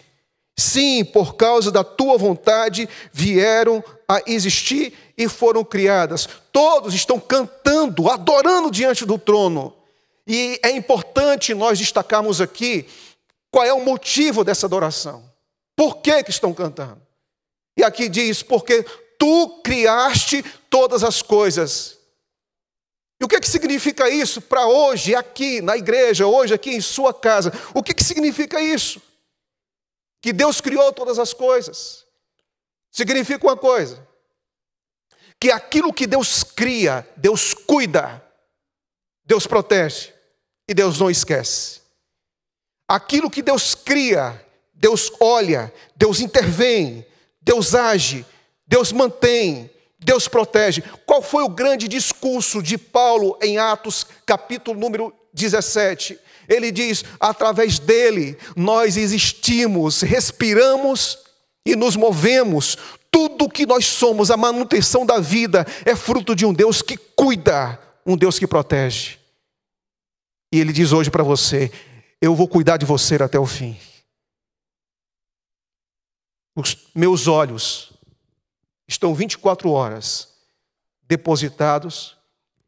Sim, 0.57 1.05
por 1.05 1.37
causa 1.37 1.71
da 1.71 1.83
tua 1.83 2.19
vontade 2.19 2.89
vieram 3.13 3.83
a 4.07 4.21
existir 4.27 4.93
e 5.17 5.27
foram 5.27 5.65
criadas. 5.65 6.29
Todos 6.53 6.93
estão 6.93 7.19
cantando, 7.19 8.11
adorando 8.11 8.71
diante 8.71 9.07
do 9.07 9.17
trono. 9.17 9.75
E 10.27 10.61
é 10.63 10.71
importante 10.71 11.55
nós 11.55 11.79
destacarmos 11.79 12.43
aqui 12.43 12.87
qual 13.51 13.65
é 13.65 13.73
o 13.73 13.85
motivo 13.85 14.45
dessa 14.45 14.67
adoração? 14.67 15.31
Por 15.77 15.97
que, 15.99 16.23
que 16.23 16.31
estão 16.31 16.55
cantando? 16.55 17.01
E 17.77 17.83
aqui 17.83 18.09
diz: 18.09 18.43
porque 18.43 18.85
tu 19.19 19.61
criaste 19.63 20.43
todas 20.69 21.03
as 21.03 21.23
coisas. 21.23 21.99
E 23.21 23.25
o 23.25 23.29
que, 23.29 23.39
que 23.39 23.49
significa 23.49 24.09
isso 24.09 24.41
para 24.41 24.67
hoje, 24.67 25.15
aqui 25.15 25.61
na 25.61 25.77
igreja, 25.77 26.27
hoje 26.27 26.55
aqui 26.55 26.71
em 26.71 26.81
sua 26.81 27.13
casa? 27.13 27.53
O 27.75 27.83
que, 27.83 27.93
que 27.93 28.03
significa 28.03 28.61
isso? 28.61 29.03
Que 30.23 30.33
Deus 30.33 30.61
criou 30.61 30.93
todas 30.93 31.19
as 31.19 31.35
coisas. 31.35 32.07
Significa 32.91 33.47
uma 33.47 33.57
coisa: 33.57 34.07
que 35.41 35.51
aquilo 35.51 35.93
que 35.93 36.07
Deus 36.07 36.43
cria, 36.43 37.09
Deus 37.17 37.55
cuida, 37.55 38.23
Deus 39.25 39.47
protege 39.47 40.13
e 40.69 40.75
Deus 40.75 40.99
não 40.99 41.11
esquece. 41.11 41.80
Aquilo 42.91 43.31
que 43.31 43.41
Deus 43.41 43.73
cria, 43.73 44.45
Deus 44.75 45.13
olha, 45.21 45.73
Deus 45.95 46.19
intervém, 46.19 47.07
Deus 47.41 47.73
age, 47.73 48.27
Deus 48.67 48.91
mantém, 48.91 49.71
Deus 49.97 50.27
protege. 50.27 50.83
Qual 51.07 51.23
foi 51.23 51.45
o 51.45 51.49
grande 51.49 51.87
discurso 51.87 52.61
de 52.61 52.77
Paulo 52.77 53.39
em 53.41 53.59
Atos, 53.59 54.05
capítulo 54.27 54.77
número 54.77 55.15
17? 55.33 56.19
Ele 56.49 56.73
diz: 56.73 57.05
através 57.21 57.79
dele 57.79 58.37
nós 58.57 58.97
existimos, 58.97 60.01
respiramos 60.01 61.21
e 61.65 61.77
nos 61.77 61.95
movemos. 61.95 62.77
Tudo 63.09 63.49
que 63.49 63.67
nós 63.67 63.87
somos, 63.87 64.33
a 64.33 64.37
manutenção 64.37 65.07
da 65.07 65.21
vida, 65.21 65.65
é 65.85 65.95
fruto 65.95 66.35
de 66.35 66.45
um 66.45 66.53
Deus 66.53 66.83
que 66.83 66.97
cuida, 66.97 67.79
um 68.05 68.17
Deus 68.17 68.37
que 68.37 68.49
protege. 68.49 69.21
E 70.53 70.59
ele 70.59 70.73
diz 70.73 70.91
hoje 70.91 71.09
para 71.09 71.23
você: 71.23 71.71
eu 72.21 72.35
vou 72.35 72.47
cuidar 72.47 72.77
de 72.77 72.85
você 72.85 73.17
até 73.17 73.39
o 73.39 73.47
fim. 73.47 73.79
Os 76.55 76.89
meus 76.95 77.27
olhos 77.27 77.93
estão 78.87 79.15
24 79.15 79.71
horas 79.71 80.37
depositados 81.03 82.17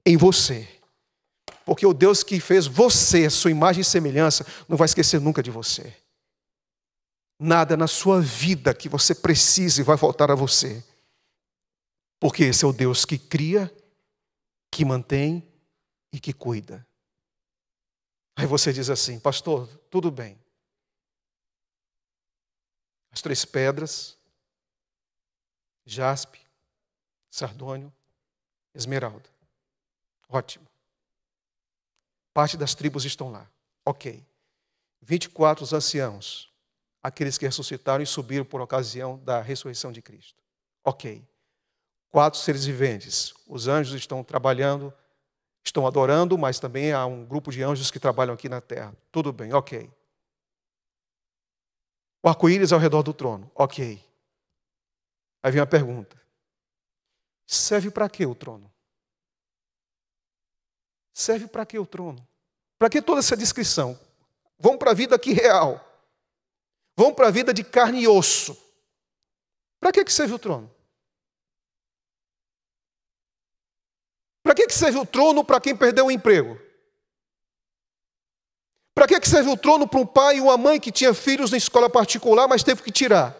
em 0.07 0.17
você. 0.17 0.69
Porque 1.65 1.87
o 1.87 1.93
Deus 1.93 2.23
que 2.23 2.41
fez 2.41 2.67
você, 2.67 3.29
sua 3.29 3.51
imagem 3.51 3.83
e 3.83 3.85
semelhança, 3.85 4.47
não 4.69 4.77
vai 4.77 4.87
esquecer 4.87 5.21
nunca 5.21 5.43
de 5.43 5.51
você. 5.51 5.95
Nada 7.39 7.77
na 7.77 7.87
sua 7.87 8.21
vida 8.21 8.75
que 8.75 8.89
você 8.89 9.15
precise 9.15 9.83
vai 9.83 9.97
voltar 9.97 10.31
a 10.31 10.35
você. 10.35 10.83
Porque 12.19 12.45
esse 12.45 12.65
é 12.65 12.69
o 12.69 12.73
Deus 12.73 13.05
que 13.05 13.19
cria, 13.19 13.73
que 14.71 14.85
mantém 14.85 15.47
e 16.13 16.21
que 16.21 16.33
cuida. 16.33 16.87
Aí 18.37 18.47
você 18.47 18.73
diz 18.73 18.89
assim, 18.89 19.21
pastor, 19.21 19.69
tudo 19.91 20.11
bem. 20.11 20.39
As 23.11 23.21
três 23.21 23.45
pedras, 23.45 24.17
jaspe, 25.85 26.41
sardônio, 27.31 27.93
esmeralda. 28.75 29.29
Ótimo. 30.29 30.67
Parte 32.33 32.57
das 32.57 32.75
tribos 32.75 33.05
estão 33.05 33.31
lá. 33.31 33.47
Ok. 33.85 34.25
24 35.03 35.65
os 35.65 35.73
anciãos, 35.73 36.51
aqueles 37.03 37.37
que 37.37 37.45
ressuscitaram 37.45 38.03
e 38.03 38.07
subiram 38.07 38.45
por 38.45 38.61
ocasião 38.61 39.19
da 39.19 39.43
ressurreição 39.43 39.93
de 39.93 40.01
Cristo. 40.01 40.43
Ok. 40.83 41.23
Quatro 42.09 42.41
seres 42.41 42.65
viventes. 42.65 43.35
Os 43.47 43.69
anjos 43.69 43.95
estão 43.95 44.25
trabalhando, 44.25 44.93
estão 45.65 45.87
adorando, 45.87 46.37
mas 46.37 46.59
também 46.59 46.93
há 46.93 47.07
um 47.07 47.25
grupo 47.25 47.51
de 47.51 47.63
anjos 47.63 47.91
que 47.91 48.01
trabalham 48.01 48.35
aqui 48.35 48.49
na 48.49 48.61
terra. 48.61 48.95
Tudo 49.11 49.33
bem, 49.33 49.53
ok. 49.53 49.91
O 52.23 52.29
arco-íris 52.29 52.73
ao 52.73 52.79
redor 52.79 53.03
do 53.03 53.13
trono. 53.13 53.51
Ok. 53.55 54.03
Aí 55.43 55.53
vem 55.53 55.61
a 55.61 55.67
pergunta: 55.67 56.21
serve 57.47 57.91
para 57.91 58.09
que 58.09 58.25
o 58.25 58.35
trono? 58.35 58.73
Serve 61.13 61.47
para 61.47 61.67
que 61.67 61.79
o 61.79 61.85
trono? 61.85 62.27
Para 62.79 62.89
que 62.89 63.03
toda 63.03 63.21
essa 63.21 63.37
descrição? 63.37 63.99
Vamos 64.59 64.79
para 64.79 64.93
a 64.93 64.95
vida 64.95 65.15
aqui 65.15 65.33
real. 65.33 65.89
Vamos 66.97 67.15
para 67.15 67.29
a 67.29 67.31
vida 67.31 67.53
de 67.53 67.65
carne 67.65 68.03
e 68.03 68.09
osso. 68.09 68.57
Para 69.81 69.93
que, 69.93 70.05
que 70.05 70.13
serve 70.13 70.35
o 70.35 70.39
trono? 70.39 70.72
Para 74.43 74.55
que, 74.55 74.67
que 74.67 74.75
serve 74.75 74.99
o 74.99 75.07
trono 75.07 75.45
para 75.45 75.61
quem 75.61 75.77
perdeu 75.77 76.07
o 76.07 76.11
emprego? 76.11 76.61
Para 78.95 79.07
que, 79.07 79.21
que 79.21 79.29
serve 79.29 79.51
o 79.51 79.57
trono 79.57 79.87
para 79.87 80.01
um 80.01 80.07
pai 80.07 80.37
e 80.37 80.41
uma 80.41 80.57
mãe 80.57 80.79
que 80.79 80.93
tinha 80.93 81.15
filhos 81.15 81.51
na 81.51 81.57
escola 81.57 81.89
particular, 81.89 82.47
mas 82.49 82.63
teve 82.63 82.83
que 82.83 82.91
tirar? 82.91 83.37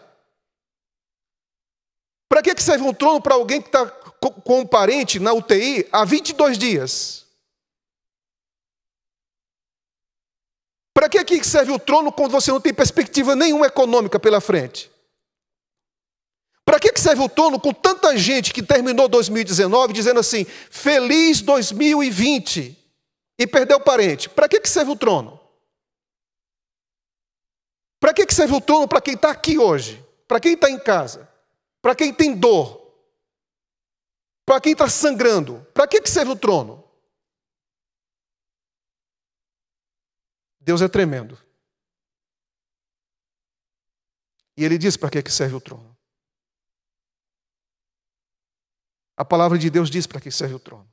Para 2.27 2.41
que, 2.41 2.55
que 2.55 2.63
serve 2.63 2.83
um 2.83 2.93
trono 2.93 3.21
para 3.21 3.35
alguém 3.35 3.61
que 3.61 3.67
está 3.67 3.85
com 3.85 4.61
um 4.61 4.65
parente 4.65 5.19
na 5.19 5.33
UTI 5.33 5.87
há 5.91 6.03
22 6.03 6.57
dias? 6.57 7.27
Para 10.93 11.09
que, 11.09 11.23
que 11.23 11.43
serve 11.43 11.71
o 11.71 11.79
trono 11.79 12.11
quando 12.11 12.31
você 12.31 12.51
não 12.51 12.61
tem 12.61 12.73
perspectiva 12.73 13.35
nenhuma 13.35 13.67
econômica 13.67 14.19
pela 14.19 14.39
frente? 14.39 14.92
Que, 16.93 17.01
serve 17.01 17.21
o 17.23 17.29
trono 17.29 17.59
com 17.59 17.73
tanta 17.73 18.15
gente 18.17 18.53
que 18.53 18.63
terminou 18.63 19.09
2019 19.09 19.91
dizendo 19.93 20.19
assim, 20.19 20.45
feliz 20.45 21.41
2020 21.41 22.77
e 23.37 23.47
perdeu 23.47 23.79
parente? 23.79 24.29
Para 24.29 24.47
que, 24.47 24.59
que 24.59 24.69
serve 24.69 24.91
o 24.91 24.95
trono? 24.95 25.39
Para 27.99 28.13
que, 28.13 28.25
que 28.25 28.33
serve 28.33 28.53
o 28.53 28.61
trono 28.61 28.87
para 28.87 29.01
quem 29.01 29.13
está 29.13 29.31
aqui 29.31 29.57
hoje? 29.57 30.03
Para 30.27 30.39
quem 30.39 30.53
está 30.53 30.69
em 30.69 30.79
casa? 30.79 31.29
Para 31.81 31.95
quem 31.95 32.13
tem 32.13 32.35
dor? 32.35 32.81
Para 34.45 34.59
quem 34.61 34.73
está 34.73 34.89
sangrando? 34.89 35.65
Para 35.73 35.87
que, 35.87 36.01
que 36.01 36.09
serve 36.09 36.31
o 36.31 36.35
trono? 36.35 36.83
Deus 40.59 40.81
é 40.81 40.87
tremendo. 40.87 41.37
E 44.55 44.63
ele 44.63 44.77
diz 44.77 44.95
para 44.95 45.09
que, 45.09 45.23
que 45.23 45.31
serve 45.31 45.55
o 45.55 45.61
trono. 45.61 45.92
A 49.15 49.23
palavra 49.23 49.57
de 49.57 49.69
Deus 49.69 49.89
diz 49.89 50.07
para 50.07 50.19
que 50.19 50.31
serve 50.31 50.55
o 50.55 50.59
trono. 50.59 50.91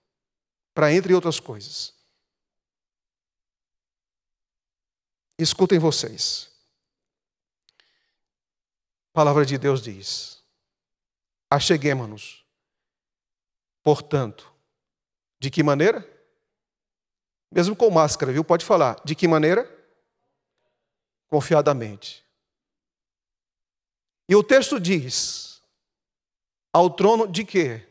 Para 0.75 0.93
entre 0.93 1.15
outras 1.15 1.41
coisas. 1.41 1.95
Escutem 5.39 5.79
vocês. 5.79 6.51
A 9.09 9.13
palavra 9.13 9.45
de 9.47 9.57
Deus 9.57 9.81
diz: 9.83 10.45
Acheguemos-nos. 11.51 12.45
Portanto, 13.83 14.53
de 15.39 15.51
que 15.51 15.63
maneira? 15.63 16.07
Mesmo 17.51 17.75
com 17.75 17.91
máscara, 17.91 18.33
viu? 18.33 18.45
Pode 18.45 18.65
falar. 18.65 19.03
De 19.05 19.15
que 19.15 19.27
maneira? 19.27 19.69
Confiadamente. 21.27 22.25
E 24.29 24.37
o 24.37 24.45
texto 24.45 24.79
diz: 24.79 25.61
ao 26.73 26.91
trono 26.91 27.27
de 27.27 27.45
quê? 27.45 27.90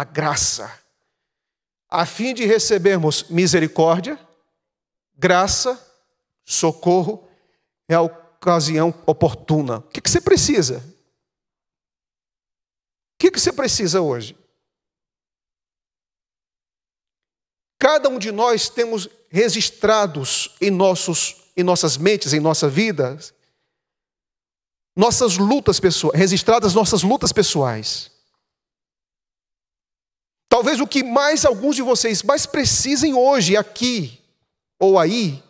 Da 0.00 0.04
graça, 0.04 0.80
a 1.86 2.06
fim 2.06 2.32
de 2.32 2.46
recebermos 2.46 3.24
misericórdia, 3.24 4.18
graça, 5.14 5.78
socorro 6.42 7.28
é 7.86 7.96
a 7.96 8.00
ocasião 8.00 8.94
oportuna. 9.04 9.80
O 9.80 9.82
que, 9.82 10.00
você 10.08 10.18
precisa? 10.18 10.82
que, 13.18 13.30
que 13.30 13.38
você 13.38 13.52
precisa 13.52 14.00
hoje? 14.00 14.34
Cada 17.78 18.08
um 18.08 18.18
de 18.18 18.32
nós 18.32 18.70
temos 18.70 19.06
registrados 19.28 20.56
em, 20.62 20.70
nossos, 20.70 21.52
em 21.54 21.62
nossas 21.62 21.98
mentes, 21.98 22.32
em 22.32 22.40
nossa 22.40 22.70
vida, 22.70 23.18
nossas 24.96 25.36
lutas 25.36 25.78
pessoais, 25.78 26.18
registradas 26.18 26.72
nossas 26.72 27.02
lutas 27.02 27.34
pessoais. 27.34 28.19
Talvez 30.50 30.80
o 30.80 30.86
que 30.86 31.02
mais 31.02 31.46
alguns 31.46 31.76
de 31.76 31.80
vocês 31.80 32.22
mais 32.22 32.44
precisem 32.44 33.14
hoje, 33.14 33.56
aqui 33.56 34.22
ou 34.78 34.98
aí, 34.98 35.42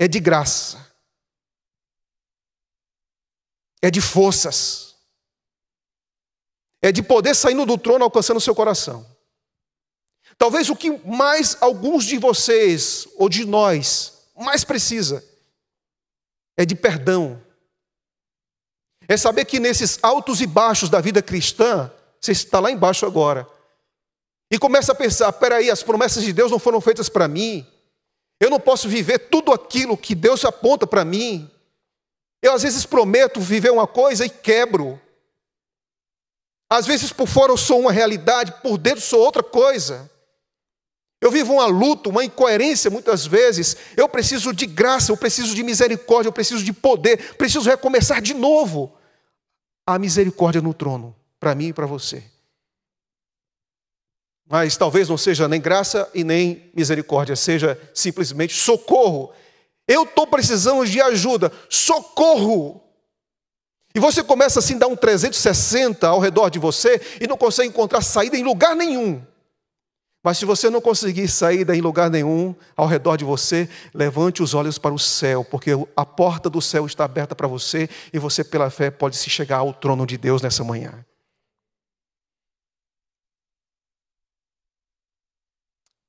é 0.00 0.08
de 0.08 0.18
graça, 0.18 0.84
é 3.80 3.88
de 3.88 4.00
forças 4.00 4.90
é 6.82 6.90
de 6.90 7.02
poder 7.02 7.34
saindo 7.34 7.66
do 7.66 7.76
trono 7.76 8.04
alcançando 8.04 8.38
o 8.38 8.40
seu 8.40 8.54
coração. 8.54 9.06
Talvez 10.38 10.70
o 10.70 10.76
que 10.76 10.90
mais 11.06 11.56
alguns 11.60 12.04
de 12.04 12.16
vocês 12.16 13.06
ou 13.16 13.28
de 13.28 13.44
nós 13.44 14.24
mais 14.34 14.64
precisa 14.64 15.22
é 16.56 16.64
de 16.64 16.74
perdão. 16.74 17.42
É 19.06 19.16
saber 19.16 19.44
que 19.44 19.60
nesses 19.60 19.98
altos 20.02 20.40
e 20.40 20.46
baixos 20.46 20.88
da 20.88 21.00
vida 21.00 21.22
cristã, 21.22 21.92
você 22.20 22.32
está 22.32 22.60
lá 22.60 22.70
embaixo 22.70 23.06
agora. 23.06 23.48
E 24.50 24.58
começa 24.58 24.92
a 24.92 24.94
pensar: 24.94 25.32
peraí, 25.32 25.70
as 25.70 25.82
promessas 25.82 26.22
de 26.22 26.32
Deus 26.32 26.50
não 26.50 26.58
foram 26.58 26.80
feitas 26.80 27.08
para 27.08 27.28
mim. 27.28 27.66
Eu 28.40 28.50
não 28.50 28.58
posso 28.58 28.88
viver 28.88 29.18
tudo 29.30 29.52
aquilo 29.52 29.96
que 29.96 30.14
Deus 30.14 30.44
aponta 30.44 30.86
para 30.86 31.04
mim. 31.04 31.50
Eu 32.42 32.52
às 32.52 32.62
vezes 32.62 32.86
prometo 32.86 33.40
viver 33.40 33.70
uma 33.70 33.86
coisa 33.86 34.24
e 34.24 34.30
quebro. 34.30 35.00
Às 36.70 36.86
vezes 36.86 37.12
por 37.12 37.26
fora 37.26 37.52
eu 37.52 37.56
sou 37.56 37.80
uma 37.80 37.92
realidade, 37.92 38.52
por 38.62 38.78
dentro 38.78 39.02
sou 39.02 39.20
outra 39.20 39.42
coisa. 39.42 40.10
Eu 41.20 41.30
vivo 41.30 41.52
uma 41.52 41.66
luta, 41.66 42.08
uma 42.08 42.24
incoerência 42.24 42.90
muitas 42.90 43.26
vezes. 43.26 43.76
Eu 43.94 44.08
preciso 44.08 44.54
de 44.54 44.64
graça, 44.64 45.12
eu 45.12 45.16
preciso 45.16 45.54
de 45.54 45.62
misericórdia, 45.62 46.28
eu 46.28 46.32
preciso 46.32 46.64
de 46.64 46.72
poder, 46.72 47.34
preciso 47.34 47.68
recomeçar 47.68 48.22
de 48.22 48.32
novo. 48.32 48.96
A 49.86 49.98
misericórdia 49.98 50.62
no 50.62 50.72
trono, 50.72 51.14
para 51.40 51.54
mim 51.54 51.68
e 51.68 51.72
para 51.72 51.86
você. 51.86 52.22
Mas 54.48 54.76
talvez 54.76 55.08
não 55.08 55.16
seja 55.16 55.48
nem 55.48 55.60
graça 55.60 56.08
e 56.12 56.22
nem 56.22 56.70
misericórdia, 56.74 57.34
seja 57.34 57.80
simplesmente 57.94 58.54
socorro. 58.54 59.32
Eu 59.88 60.02
estou 60.02 60.26
precisando 60.26 60.84
de 60.86 61.00
ajuda, 61.00 61.50
socorro. 61.68 62.82
E 63.94 64.00
você 64.00 64.22
começa 64.22 64.58
assim 64.58 64.74
a 64.74 64.80
dar 64.80 64.86
um 64.88 64.96
360 64.96 66.06
ao 66.06 66.20
redor 66.20 66.50
de 66.50 66.58
você 66.58 67.00
e 67.20 67.26
não 67.26 67.36
consegue 67.36 67.68
encontrar 67.68 68.02
saída 68.02 68.36
em 68.36 68.42
lugar 68.42 68.76
nenhum. 68.76 69.22
Mas 70.22 70.36
se 70.36 70.44
você 70.44 70.68
não 70.68 70.80
conseguir 70.80 71.28
saída 71.28 71.74
em 71.74 71.80
lugar 71.80 72.10
nenhum 72.10 72.54
ao 72.76 72.86
redor 72.86 73.16
de 73.16 73.24
você, 73.24 73.68
levante 73.94 74.42
os 74.42 74.52
olhos 74.52 74.78
para 74.78 74.92
o 74.92 74.98
céu, 74.98 75.44
porque 75.44 75.70
a 75.96 76.04
porta 76.04 76.50
do 76.50 76.60
céu 76.60 76.84
está 76.84 77.04
aberta 77.04 77.34
para 77.34 77.48
você 77.48 77.88
e 78.12 78.18
você, 78.18 78.44
pela 78.44 78.68
fé, 78.68 78.90
pode 78.90 79.16
se 79.16 79.30
chegar 79.30 79.58
ao 79.58 79.72
trono 79.72 80.04
de 80.06 80.18
Deus 80.18 80.42
nessa 80.42 80.62
manhã. 80.62 81.04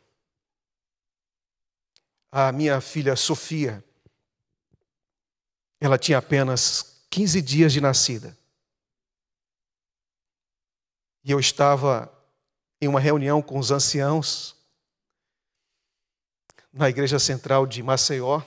A 2.31 2.51
minha 2.51 2.81
filha 2.81 3.15
Sofia, 3.15 3.83
ela 5.79 5.97
tinha 5.97 6.17
apenas 6.17 7.05
15 7.09 7.41
dias 7.41 7.71
de 7.71 7.79
nascida. 7.79 8.37
E 11.23 11.31
eu 11.31 11.39
estava 11.39 12.11
em 12.81 12.87
uma 12.87 12.99
reunião 12.99 13.41
com 13.41 13.59
os 13.59 13.71
anciãos 13.71 14.55
na 16.71 16.89
igreja 16.89 17.17
central 17.17 17.65
de 17.65 17.81
Maceió, 17.81 18.41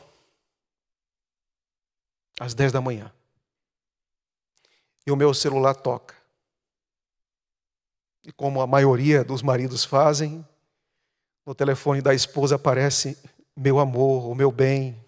às 2.40 2.54
10 2.54 2.72
da 2.72 2.80
manhã. 2.80 3.12
E 5.06 5.12
o 5.12 5.16
meu 5.16 5.34
celular 5.34 5.74
toca. 5.74 6.14
E 8.24 8.32
como 8.32 8.62
a 8.62 8.66
maioria 8.66 9.22
dos 9.22 9.42
maridos 9.42 9.84
fazem, 9.84 10.44
no 11.44 11.54
telefone 11.54 12.00
da 12.00 12.14
esposa 12.14 12.56
aparece 12.56 13.18
meu 13.54 13.78
amor, 13.78 14.26
o 14.26 14.34
meu 14.34 14.50
bem, 14.50 15.04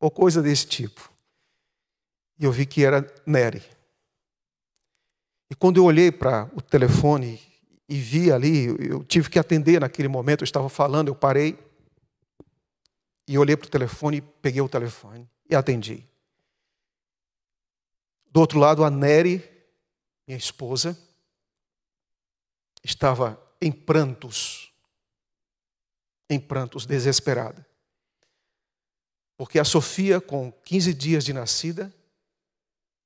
ou 0.00 0.10
coisa 0.10 0.40
desse 0.40 0.66
tipo. 0.66 1.12
E 2.38 2.44
eu 2.44 2.52
vi 2.52 2.64
que 2.64 2.82
era 2.82 3.06
Nery. 3.26 3.62
E 5.50 5.54
quando 5.54 5.76
eu 5.76 5.84
olhei 5.84 6.10
para 6.10 6.50
o 6.54 6.62
telefone 6.62 7.40
e 7.86 7.98
vi 7.98 8.32
ali, 8.32 8.66
eu 8.88 9.04
tive 9.04 9.28
que 9.28 9.38
atender 9.38 9.80
naquele 9.80 10.08
momento, 10.08 10.40
eu 10.40 10.46
estava 10.46 10.70
falando, 10.70 11.08
eu 11.08 11.14
parei 11.14 11.58
e 13.28 13.36
olhei 13.38 13.56
para 13.56 13.66
o 13.66 13.70
telefone, 13.70 14.22
peguei 14.22 14.62
o 14.62 14.68
telefone 14.68 15.28
e 15.48 15.54
atendi. 15.54 16.08
Do 18.34 18.40
outro 18.40 18.58
lado, 18.58 18.82
a 18.82 18.90
Nery, 18.90 19.48
minha 20.26 20.36
esposa, 20.36 20.98
estava 22.82 23.40
em 23.60 23.70
prantos, 23.70 24.72
em 26.28 26.40
prantos, 26.40 26.84
desesperada. 26.84 27.64
Porque 29.36 29.56
a 29.56 29.64
Sofia, 29.64 30.20
com 30.20 30.50
15 30.50 30.92
dias 30.92 31.24
de 31.24 31.32
nascida, 31.32 31.94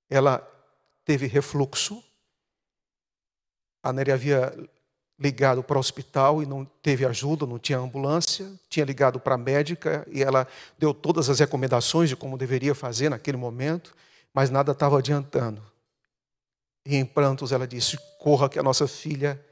ela 0.09 0.41
teve 1.05 1.27
refluxo. 1.27 2.03
A 3.83 3.93
Nery 3.93 4.13
havia 4.13 4.71
ligado 5.19 5.63
para 5.63 5.77
o 5.77 5.81
hospital 5.81 6.43
e 6.43 6.47
não 6.47 6.65
teve 6.65 7.05
ajuda, 7.05 7.45
não 7.45 7.59
tinha 7.59 7.77
ambulância, 7.77 8.51
tinha 8.71 8.87
ligado 8.87 9.21
para 9.21 9.35
a 9.35 9.39
médica 9.39 10.09
e 10.11 10.23
ela 10.23 10.49
deu 10.79 10.95
todas 10.95 11.29
as 11.29 11.39
recomendações 11.39 12.09
de 12.09 12.17
como 12.17 12.39
deveria 12.39 12.75
fazer 12.75 13.11
naquele 13.11 13.37
momento, 13.37 13.95
mas 14.33 14.51
nada 14.51 14.73
estava 14.73 14.99
adiantando. 14.99 15.63
E 16.85 16.97
em 16.97 17.05
prantos 17.05 17.53
ela 17.53 17.67
disse: 17.67 17.99
Corra, 18.19 18.49
que 18.49 18.59
a 18.59 18.63
nossa 18.63 18.89
filha 18.89 19.45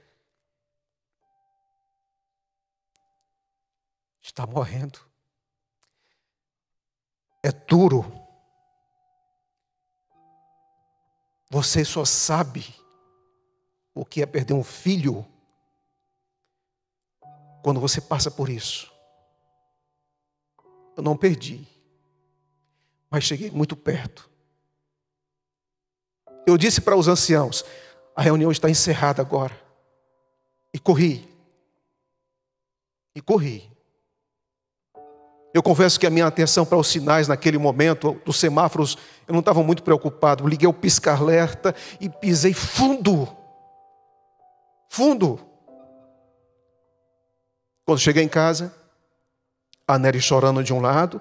está 4.23 4.47
morrendo. 4.47 5.01
É 7.43 7.53
duro. 7.53 8.05
Você 11.49 11.85
só 11.85 12.05
sabe 12.05 12.75
o 13.95 14.05
que 14.05 14.21
é 14.21 14.27
perder 14.27 14.53
um 14.53 14.65
filho 14.65 15.25
quando 17.62 17.81
você 17.81 18.01
passa 18.01 18.31
por 18.31 18.49
isso. 18.49 18.93
Eu 20.97 21.03
não 21.03 21.17
perdi, 21.17 21.67
mas 23.11 23.25
cheguei 23.25 23.51
muito 23.51 23.77
perto. 23.77 24.36
Eu 26.47 26.57
disse 26.57 26.81
para 26.81 26.97
os 26.97 27.09
anciãos: 27.09 27.65
a 28.15 28.23
reunião 28.23 28.51
está 28.51 28.71
encerrada 28.71 29.21
agora. 29.21 29.59
E 30.73 30.79
corri. 30.79 31.29
E 33.15 33.21
corri. 33.21 33.71
Eu 35.53 35.63
confesso 35.63 35.99
que 35.99 36.07
a 36.07 36.11
minha 36.11 36.27
atenção 36.27 36.67
para 36.67 36.77
os 36.77 36.87
sinais 36.87 37.29
naquele 37.29 37.57
momento, 37.57 38.21
dos 38.27 38.39
semáforos, 38.39 38.99
eu 39.27 39.33
não 39.33 39.41
estava 39.41 39.63
muito 39.63 39.83
preocupado. 39.83 40.47
Liguei 40.47 40.69
o 40.69 40.73
pisca-alerta 40.73 41.75
e 41.99 42.11
pisei 42.11 42.53
fundo. 42.53 43.27
Fundo. 44.91 45.41
Quando 47.87 48.01
cheguei 48.01 48.23
em 48.23 48.29
casa, 48.29 48.75
a 49.89 49.99
Nery 49.99 50.21
chorando 50.21 50.63
de 50.63 50.75
um 50.75 50.81
lado, 50.81 51.21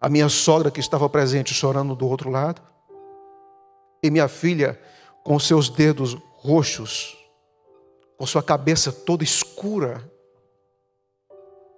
a 0.00 0.08
minha 0.08 0.28
sogra 0.28 0.70
que 0.70 0.80
estava 0.80 1.08
presente 1.08 1.54
chorando 1.54 1.94
do 1.94 2.08
outro 2.08 2.30
lado, 2.30 2.60
e 4.06 4.10
minha 4.10 4.28
filha 4.28 4.80
com 5.24 5.38
seus 5.38 5.68
dedos 5.68 6.14
roxos, 6.36 7.16
com 8.16 8.24
sua 8.24 8.42
cabeça 8.42 8.92
toda 8.92 9.24
escura. 9.24 10.08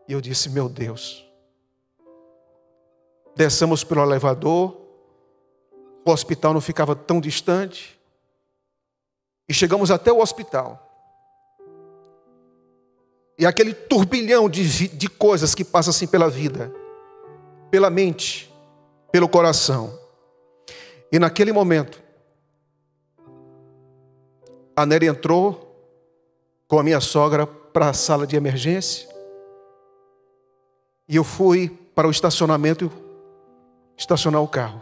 E 0.07 0.13
eu 0.13 0.21
disse: 0.21 0.51
Meu 0.51 0.69
Deus. 0.69 1.25
Desçamos 3.35 3.85
pelo 3.85 4.03
elevador, 4.03 4.77
o 6.05 6.11
hospital 6.11 6.53
não 6.53 6.61
ficava 6.61 6.97
tão 6.97 7.21
distante, 7.21 7.99
e 9.49 9.55
chegamos 9.55 9.91
até 9.91 10.13
o 10.13 10.21
hospital. 10.21 10.85
E 13.39 13.47
aquele 13.47 13.73
turbilhão 13.73 14.49
de, 14.51 14.89
de 14.89 15.09
coisas 15.09 15.55
que 15.55 15.65
passa 15.65 15.91
assim 15.91 16.09
pela 16.09 16.29
vida, 16.29 16.75
pela 17.71 17.89
mente, 17.89 18.53
pelo 19.13 19.29
coração. 19.29 19.97
E 21.13 21.19
naquele 21.19 21.53
momento, 21.53 22.03
a 24.79 24.87
Nery 24.87 25.09
entrou 25.09 25.75
com 26.69 26.79
a 26.79 26.85
minha 26.85 27.01
sogra 27.01 27.45
para 27.45 27.89
a 27.89 27.93
sala 27.93 28.25
de 28.25 28.37
emergência. 28.37 29.09
E 31.09 31.17
eu 31.17 31.25
fui 31.25 31.69
para 31.97 32.07
o 32.07 32.13
estacionamento 32.13 32.89
estacionar 33.97 34.41
o 34.41 34.47
carro. 34.47 34.81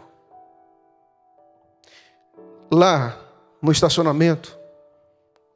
Lá 2.71 3.17
no 3.59 3.71
estacionamento, 3.71 4.55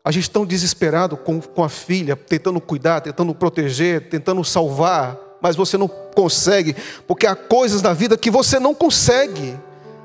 a 0.04 0.10
gente 0.10 0.28
tão 0.32 0.44
desesperado 0.44 1.16
com, 1.16 1.40
com 1.40 1.64
a 1.64 1.70
filha, 1.70 2.16
tentando 2.16 2.60
cuidar, 2.60 3.02
tentando 3.02 3.36
proteger, 3.36 4.10
tentando 4.10 4.44
salvar, 4.44 5.20
mas 5.40 5.56
você 5.56 5.78
não 5.78 5.88
consegue, 5.88 6.76
porque 7.06 7.28
há 7.28 7.36
coisas 7.36 7.84
na 7.84 7.94
vida 7.94 8.18
que 8.18 8.32
você 8.32 8.60
não 8.60 8.74
consegue. 8.74 9.56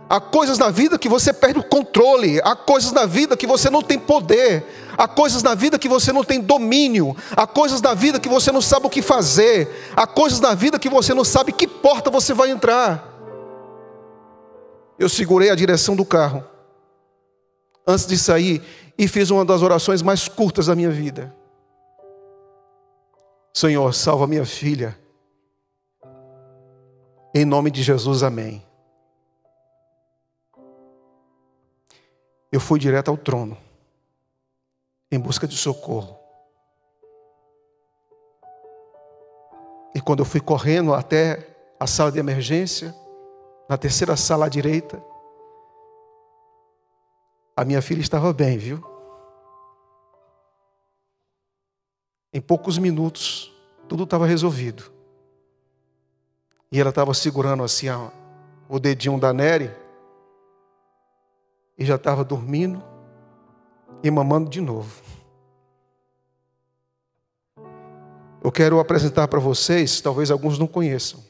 Há 0.08 0.20
coisas 0.20 0.56
na 0.56 0.70
vida 0.70 0.98
que 0.98 1.08
você 1.08 1.32
perde 1.32 1.58
o 1.58 1.64
controle, 1.64 2.40
há 2.44 2.54
coisas 2.54 2.92
na 2.92 3.06
vida 3.06 3.36
que 3.36 3.46
você 3.46 3.68
não 3.68 3.82
tem 3.82 3.98
poder, 3.98 4.64
há 4.96 5.08
coisas 5.08 5.42
na 5.42 5.54
vida 5.54 5.78
que 5.78 5.88
você 5.88 6.12
não 6.12 6.22
tem 6.22 6.40
domínio, 6.40 7.16
há 7.36 7.44
coisas 7.44 7.82
na 7.82 7.92
vida 7.92 8.20
que 8.20 8.28
você 8.28 8.52
não 8.52 8.62
sabe 8.62 8.86
o 8.86 8.90
que 8.90 9.02
fazer, 9.02 9.68
há 9.96 10.06
coisas 10.06 10.38
na 10.38 10.54
vida 10.54 10.78
que 10.78 10.88
você 10.88 11.12
não 11.12 11.24
sabe 11.24 11.50
que 11.50 11.66
porta 11.66 12.08
você 12.08 12.32
vai 12.32 12.50
entrar. 12.50 13.12
Eu 14.96 15.08
segurei 15.08 15.50
a 15.50 15.56
direção 15.56 15.96
do 15.96 16.04
carro 16.04 16.44
antes 17.86 18.06
de 18.06 18.16
sair 18.16 18.62
e 18.96 19.08
fiz 19.08 19.30
uma 19.30 19.44
das 19.44 19.60
orações 19.60 20.02
mais 20.02 20.28
curtas 20.28 20.66
da 20.66 20.74
minha 20.76 20.90
vida. 20.90 21.34
Senhor, 23.52 23.92
salva 23.92 24.26
minha 24.26 24.44
filha. 24.44 24.96
Em 27.34 27.44
nome 27.44 27.70
de 27.70 27.82
Jesus, 27.82 28.22
amém. 28.22 28.65
Eu 32.50 32.60
fui 32.60 32.78
direto 32.78 33.10
ao 33.10 33.16
trono, 33.16 33.56
em 35.10 35.18
busca 35.18 35.46
de 35.46 35.56
socorro. 35.56 36.18
E 39.94 40.00
quando 40.00 40.20
eu 40.20 40.24
fui 40.24 40.40
correndo 40.40 40.94
até 40.94 41.56
a 41.80 41.86
sala 41.86 42.12
de 42.12 42.18
emergência, 42.18 42.94
na 43.68 43.76
terceira 43.76 44.16
sala 44.16 44.46
à 44.46 44.48
direita, 44.48 45.02
a 47.56 47.64
minha 47.64 47.80
filha 47.80 48.00
estava 48.00 48.32
bem, 48.32 48.58
viu? 48.58 48.84
Em 52.32 52.40
poucos 52.40 52.76
minutos, 52.76 53.50
tudo 53.88 54.04
estava 54.04 54.26
resolvido. 54.26 54.92
E 56.70 56.78
ela 56.78 56.90
estava 56.90 57.14
segurando 57.14 57.62
assim 57.62 57.86
o 58.68 58.78
dedinho 58.78 59.18
da 59.18 59.32
Nery 59.32 59.70
e 61.78 61.84
já 61.84 61.96
estava 61.96 62.24
dormindo 62.24 62.82
e 64.02 64.10
mamando 64.10 64.48
de 64.48 64.60
novo. 64.60 65.02
Eu 68.42 68.52
quero 68.52 68.78
apresentar 68.78 69.26
para 69.28 69.40
vocês, 69.40 70.00
talvez 70.00 70.30
alguns 70.30 70.58
não 70.58 70.66
conheçam. 70.66 71.22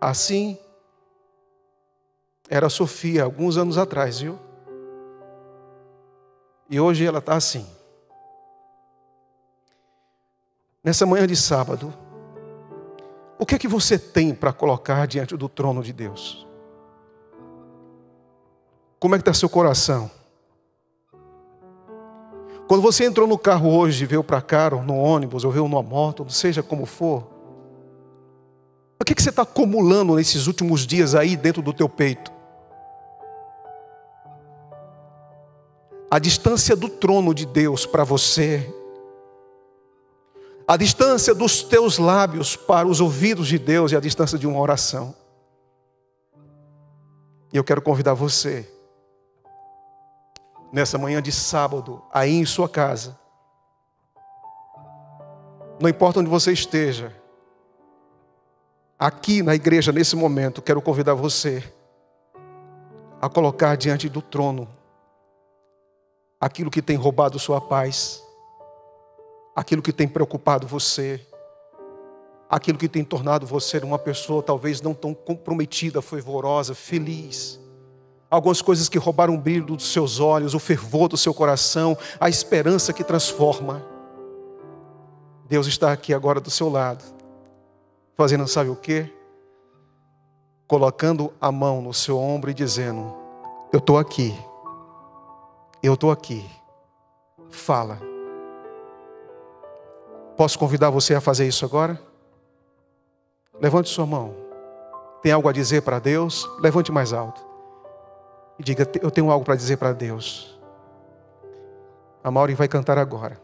Assim 0.00 0.58
era 2.48 2.66
a 2.66 2.70
Sofia, 2.70 3.24
alguns 3.24 3.56
anos 3.56 3.76
atrás, 3.76 4.20
viu? 4.20 4.38
E 6.70 6.80
hoje 6.80 7.04
ela 7.04 7.18
está 7.18 7.34
assim. 7.34 7.66
Nessa 10.82 11.04
manhã 11.04 11.26
de 11.26 11.36
sábado, 11.36 11.92
o 13.38 13.44
que 13.44 13.56
é 13.56 13.58
que 13.58 13.68
você 13.68 13.98
tem 13.98 14.34
para 14.34 14.52
colocar 14.52 15.06
diante 15.06 15.36
do 15.36 15.48
trono 15.48 15.82
de 15.82 15.92
Deus? 15.92 16.45
Como 18.98 19.14
é 19.14 19.18
que 19.18 19.22
está 19.22 19.34
seu 19.34 19.48
coração? 19.48 20.10
Quando 22.66 22.82
você 22.82 23.04
entrou 23.04 23.28
no 23.28 23.38
carro 23.38 23.76
hoje, 23.76 24.06
veio 24.06 24.24
para 24.24 24.40
cá, 24.40 24.70
ou 24.72 24.82
no 24.82 24.96
ônibus, 24.96 25.44
ou 25.44 25.52
veio 25.52 25.68
numa 25.68 25.82
moto, 25.82 26.28
seja 26.28 26.62
como 26.62 26.84
for, 26.84 27.28
o 29.00 29.04
que, 29.04 29.14
que 29.14 29.22
você 29.22 29.30
está 29.30 29.42
acumulando 29.42 30.16
nesses 30.16 30.46
últimos 30.46 30.86
dias 30.86 31.14
aí 31.14 31.36
dentro 31.36 31.62
do 31.62 31.72
teu 31.72 31.88
peito? 31.88 32.36
a 36.10 36.18
distância 36.18 36.76
do 36.76 36.88
trono 36.88 37.34
de 37.34 37.44
Deus 37.44 37.84
para 37.84 38.04
você, 38.04 38.72
a 40.66 40.76
distância 40.76 41.34
dos 41.34 41.62
teus 41.62 41.98
lábios 41.98 42.56
para 42.56 42.88
os 42.88 43.00
ouvidos 43.00 43.48
de 43.48 43.58
Deus 43.58 43.92
e 43.92 43.96
a 43.96 44.00
distância 44.00 44.38
de 44.38 44.46
uma 44.46 44.58
oração. 44.58 45.14
E 47.52 47.56
eu 47.56 47.64
quero 47.64 47.82
convidar 47.82 48.14
você, 48.14 48.68
nessa 50.76 50.98
manhã 50.98 51.22
de 51.22 51.32
sábado, 51.32 52.02
aí 52.12 52.34
em 52.34 52.44
sua 52.44 52.68
casa, 52.68 53.18
não 55.80 55.88
importa 55.88 56.20
onde 56.20 56.28
você 56.28 56.52
esteja, 56.52 57.16
aqui 58.98 59.42
na 59.42 59.54
igreja, 59.54 59.90
nesse 59.90 60.14
momento, 60.14 60.60
quero 60.60 60.82
convidar 60.82 61.14
você 61.14 61.64
a 63.22 63.26
colocar 63.26 63.74
diante 63.74 64.06
do 64.06 64.20
trono 64.20 64.68
aquilo 66.38 66.70
que 66.70 66.82
tem 66.82 66.94
roubado 66.94 67.38
sua 67.38 67.58
paz, 67.58 68.22
aquilo 69.54 69.80
que 69.80 69.94
tem 69.94 70.06
preocupado 70.06 70.66
você, 70.66 71.26
aquilo 72.50 72.76
que 72.76 72.86
tem 72.86 73.02
tornado 73.02 73.46
você 73.46 73.78
uma 73.78 73.98
pessoa 73.98 74.42
talvez 74.42 74.82
não 74.82 74.92
tão 74.92 75.14
comprometida, 75.14 76.02
fervorosa, 76.02 76.74
feliz. 76.74 77.65
Algumas 78.28 78.60
coisas 78.60 78.88
que 78.88 78.98
roubaram 78.98 79.34
o 79.34 79.38
brilho 79.38 79.66
dos 79.66 79.92
seus 79.92 80.18
olhos, 80.18 80.54
o 80.54 80.58
fervor 80.58 81.08
do 81.08 81.16
seu 81.16 81.32
coração, 81.32 81.96
a 82.18 82.28
esperança 82.28 82.92
que 82.92 83.04
transforma. 83.04 83.84
Deus 85.48 85.66
está 85.68 85.92
aqui 85.92 86.12
agora 86.12 86.40
do 86.40 86.50
seu 86.50 86.68
lado, 86.68 87.04
fazendo 88.16 88.46
sabe 88.48 88.68
o 88.68 88.74
quê? 88.74 89.12
Colocando 90.66 91.32
a 91.40 91.52
mão 91.52 91.80
no 91.80 91.94
seu 91.94 92.18
ombro 92.18 92.50
e 92.50 92.54
dizendo: 92.54 93.14
Eu 93.72 93.78
estou 93.78 93.96
aqui, 93.96 94.36
eu 95.80 95.94
estou 95.94 96.10
aqui, 96.10 96.44
fala. 97.48 98.00
Posso 100.36 100.58
convidar 100.58 100.90
você 100.90 101.14
a 101.14 101.20
fazer 101.20 101.46
isso 101.46 101.64
agora? 101.64 102.00
Levante 103.60 103.88
sua 103.88 104.04
mão. 104.04 104.34
Tem 105.22 105.30
algo 105.30 105.48
a 105.48 105.52
dizer 105.52 105.82
para 105.82 106.00
Deus? 106.00 106.46
Levante 106.60 106.90
mais 106.90 107.12
alto. 107.12 107.45
E 108.58 108.62
diga: 108.62 108.88
Eu 109.02 109.10
tenho 109.10 109.30
algo 109.30 109.44
para 109.44 109.56
dizer 109.56 109.76
para 109.76 109.92
Deus. 109.92 110.58
A 112.22 112.30
Mauri 112.30 112.54
vai 112.54 112.68
cantar 112.68 112.98
agora. 112.98 113.40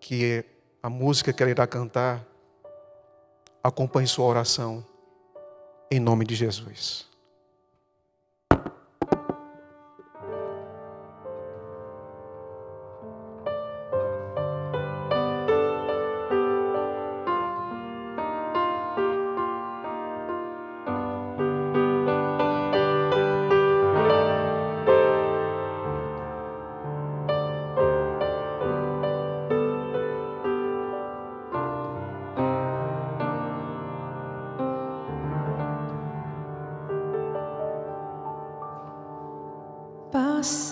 Que 0.00 0.44
a 0.82 0.88
música 0.88 1.32
que 1.32 1.42
ela 1.42 1.50
irá 1.50 1.66
cantar 1.66 2.24
acompanhe 3.62 4.06
sua 4.06 4.26
oração. 4.26 4.84
Em 5.90 5.98
nome 5.98 6.24
de 6.24 6.34
Jesus. 6.34 7.07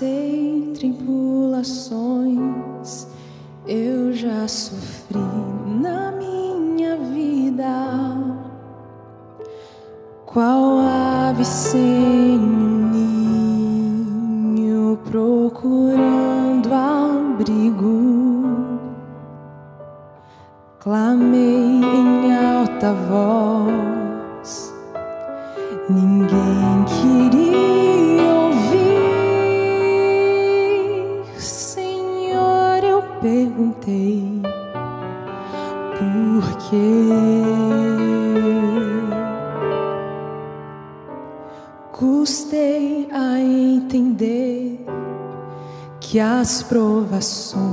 Passei 0.06 0.72
tribulações, 0.78 3.08
eu 3.66 4.12
já 4.12 4.46
sofri 4.46 5.18
na 5.80 6.12
minha 6.12 6.96
vida. 6.96 7.66
Qual 10.24 10.78
ave 10.78 11.44
sem 11.44 12.65
provações 47.16 47.65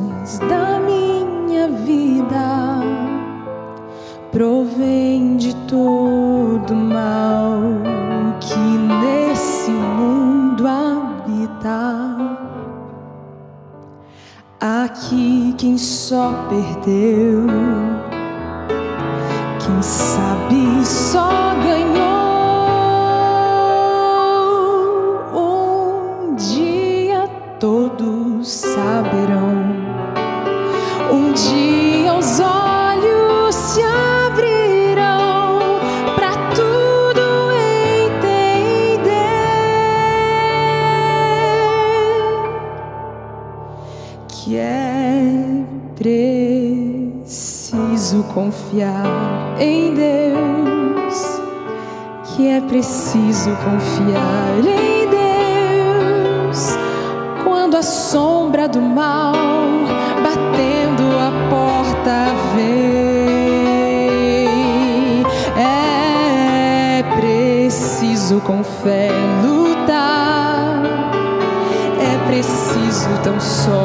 Um 31.11 31.31
dia 31.33 32.13
os 32.13 32.39
olhos 32.39 33.55
se 33.55 33.81
abrirão 33.81 35.59
para 36.15 36.31
tudo 36.55 37.21
entender 37.51 38.23
que 44.27 44.57
é 44.57 45.65
preciso 47.23 48.23
confiar 48.33 49.05
em 49.59 49.93
Deus, 49.93 51.41
que 52.23 52.47
é 52.47 52.61
preciso 52.61 53.49
confiar 53.57 54.59
em 54.59 55.09
Deus. 55.09 56.77
Quando 57.43 57.75
a 57.77 57.83
sombra 57.83 58.67
do 58.67 58.81
mal 58.81 59.33
preciso 68.33 68.41
com 68.41 68.63
fé 68.63 69.09
lutar. 69.43 70.81
É 71.99 72.27
preciso 72.27 73.09
tão 73.23 73.39
só 73.39 73.83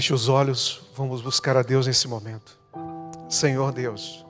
Feche 0.00 0.14
os 0.14 0.30
olhos, 0.30 0.80
vamos 0.96 1.20
buscar 1.20 1.58
a 1.58 1.62
Deus 1.62 1.86
nesse 1.86 2.08
momento. 2.08 2.58
Senhor 3.28 3.70
Deus, 3.70 4.24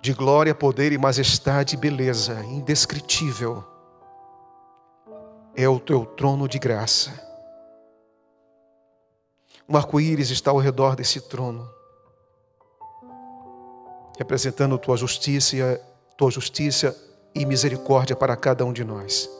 de 0.00 0.12
glória, 0.12 0.54
poder 0.54 0.92
e 0.92 0.96
majestade 0.96 1.74
e 1.74 1.76
beleza 1.76 2.40
indescritível, 2.44 3.64
é 5.56 5.68
o 5.68 5.80
teu 5.80 6.06
trono 6.06 6.46
de 6.46 6.56
graça. 6.60 7.20
Um 9.68 9.76
arco-íris 9.76 10.30
está 10.30 10.52
ao 10.52 10.58
redor 10.58 10.94
desse 10.94 11.20
trono. 11.22 11.68
representando 14.16 14.78
tua 14.78 14.96
justiça, 14.96 15.56
tua 16.16 16.30
justiça 16.30 16.96
e 17.34 17.44
misericórdia 17.44 18.14
para 18.14 18.36
cada 18.36 18.64
um 18.64 18.72
de 18.72 18.84
nós. 18.84 19.37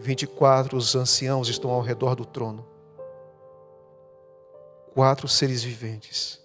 24 0.00 0.76
os 0.76 0.94
anciãos 0.96 1.48
estão 1.48 1.70
ao 1.70 1.82
redor 1.82 2.14
do 2.14 2.24
trono. 2.24 2.66
Quatro 4.94 5.28
seres 5.28 5.62
viventes. 5.62 6.40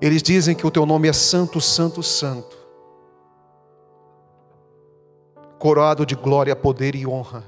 Eles 0.00 0.22
dizem 0.22 0.54
que 0.54 0.66
o 0.66 0.70
teu 0.70 0.86
nome 0.86 1.08
é 1.08 1.12
Santo, 1.12 1.60
Santo, 1.60 2.02
Santo. 2.02 2.56
Coroado 5.58 6.06
de 6.06 6.14
glória, 6.14 6.56
poder 6.56 6.94
e 6.94 7.06
honra. 7.06 7.44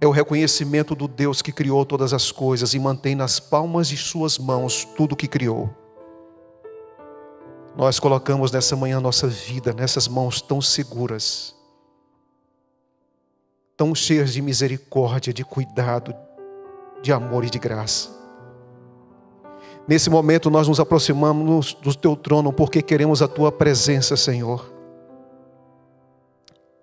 É 0.00 0.06
o 0.06 0.10
reconhecimento 0.10 0.94
do 0.94 1.06
Deus 1.06 1.40
que 1.40 1.52
criou 1.52 1.84
todas 1.86 2.12
as 2.12 2.32
coisas 2.32 2.74
e 2.74 2.78
mantém 2.78 3.14
nas 3.14 3.38
palmas 3.38 3.88
de 3.88 3.96
suas 3.96 4.38
mãos 4.38 4.84
tudo 4.84 5.12
o 5.12 5.16
que 5.16 5.28
criou. 5.28 5.81
Nós 7.76 7.98
colocamos 7.98 8.52
nessa 8.52 8.76
manhã 8.76 9.00
nossa 9.00 9.26
vida 9.26 9.72
nessas 9.72 10.06
mãos 10.06 10.40
tão 10.40 10.60
seguras, 10.60 11.54
tão 13.76 13.94
cheias 13.94 14.32
de 14.32 14.42
misericórdia, 14.42 15.32
de 15.32 15.44
cuidado, 15.44 16.14
de 17.02 17.12
amor 17.12 17.44
e 17.44 17.50
de 17.50 17.58
graça. 17.58 18.10
Nesse 19.88 20.08
momento 20.08 20.50
nós 20.50 20.68
nos 20.68 20.78
aproximamos 20.78 21.74
do 21.74 21.94
teu 21.94 22.14
trono 22.14 22.52
porque 22.52 22.82
queremos 22.82 23.22
a 23.22 23.28
tua 23.28 23.50
presença, 23.50 24.16
Senhor. 24.16 24.70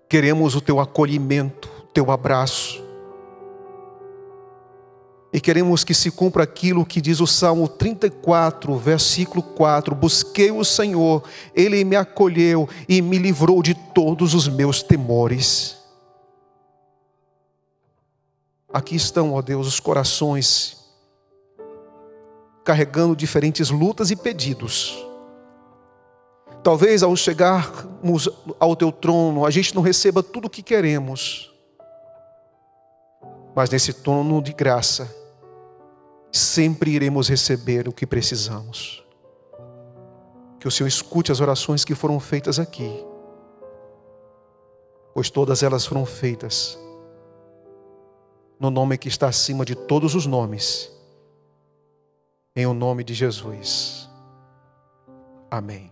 Queremos 0.08 0.56
o 0.56 0.60
teu 0.60 0.80
acolhimento, 0.80 1.70
o 1.78 1.92
teu 1.92 2.10
abraço. 2.10 2.79
E 5.32 5.40
queremos 5.40 5.84
que 5.84 5.94
se 5.94 6.10
cumpra 6.10 6.42
aquilo 6.42 6.84
que 6.84 7.00
diz 7.00 7.20
o 7.20 7.26
Salmo 7.26 7.68
34, 7.68 8.76
versículo 8.76 9.42
4: 9.42 9.94
Busquei 9.94 10.50
o 10.50 10.64
Senhor, 10.64 11.22
ele 11.54 11.84
me 11.84 11.94
acolheu 11.94 12.68
e 12.88 13.00
me 13.00 13.16
livrou 13.16 13.62
de 13.62 13.74
todos 13.74 14.34
os 14.34 14.48
meus 14.48 14.82
temores. 14.82 15.78
Aqui 18.72 18.96
estão, 18.96 19.34
ó 19.34 19.42
Deus, 19.42 19.66
os 19.66 19.78
corações 19.78 20.78
carregando 22.64 23.16
diferentes 23.16 23.70
lutas 23.70 24.10
e 24.10 24.16
pedidos. 24.16 25.04
Talvez 26.62 27.02
ao 27.02 27.16
chegarmos 27.16 28.28
ao 28.58 28.76
teu 28.76 28.92
trono, 28.92 29.46
a 29.46 29.50
gente 29.50 29.74
não 29.74 29.82
receba 29.82 30.22
tudo 30.22 30.46
o 30.46 30.50
que 30.50 30.62
queremos, 30.62 31.50
mas 33.54 33.70
nesse 33.70 33.92
trono 33.92 34.42
de 34.42 34.52
graça, 34.52 35.19
sempre 36.32 36.92
iremos 36.92 37.28
receber 37.28 37.88
o 37.88 37.92
que 37.92 38.06
precisamos. 38.06 39.04
Que 40.58 40.68
o 40.68 40.70
Senhor 40.70 40.88
escute 40.88 41.32
as 41.32 41.40
orações 41.40 41.84
que 41.84 41.94
foram 41.94 42.20
feitas 42.20 42.58
aqui, 42.58 43.04
pois 45.14 45.30
todas 45.30 45.62
elas 45.62 45.86
foram 45.86 46.04
feitas 46.04 46.78
no 48.60 48.70
nome 48.70 48.98
que 48.98 49.08
está 49.08 49.26
acima 49.26 49.64
de 49.64 49.74
todos 49.74 50.14
os 50.14 50.26
nomes, 50.26 50.92
em 52.54 52.66
o 52.66 52.74
nome 52.74 53.02
de 53.02 53.14
Jesus. 53.14 54.06
Amém. 55.50 55.90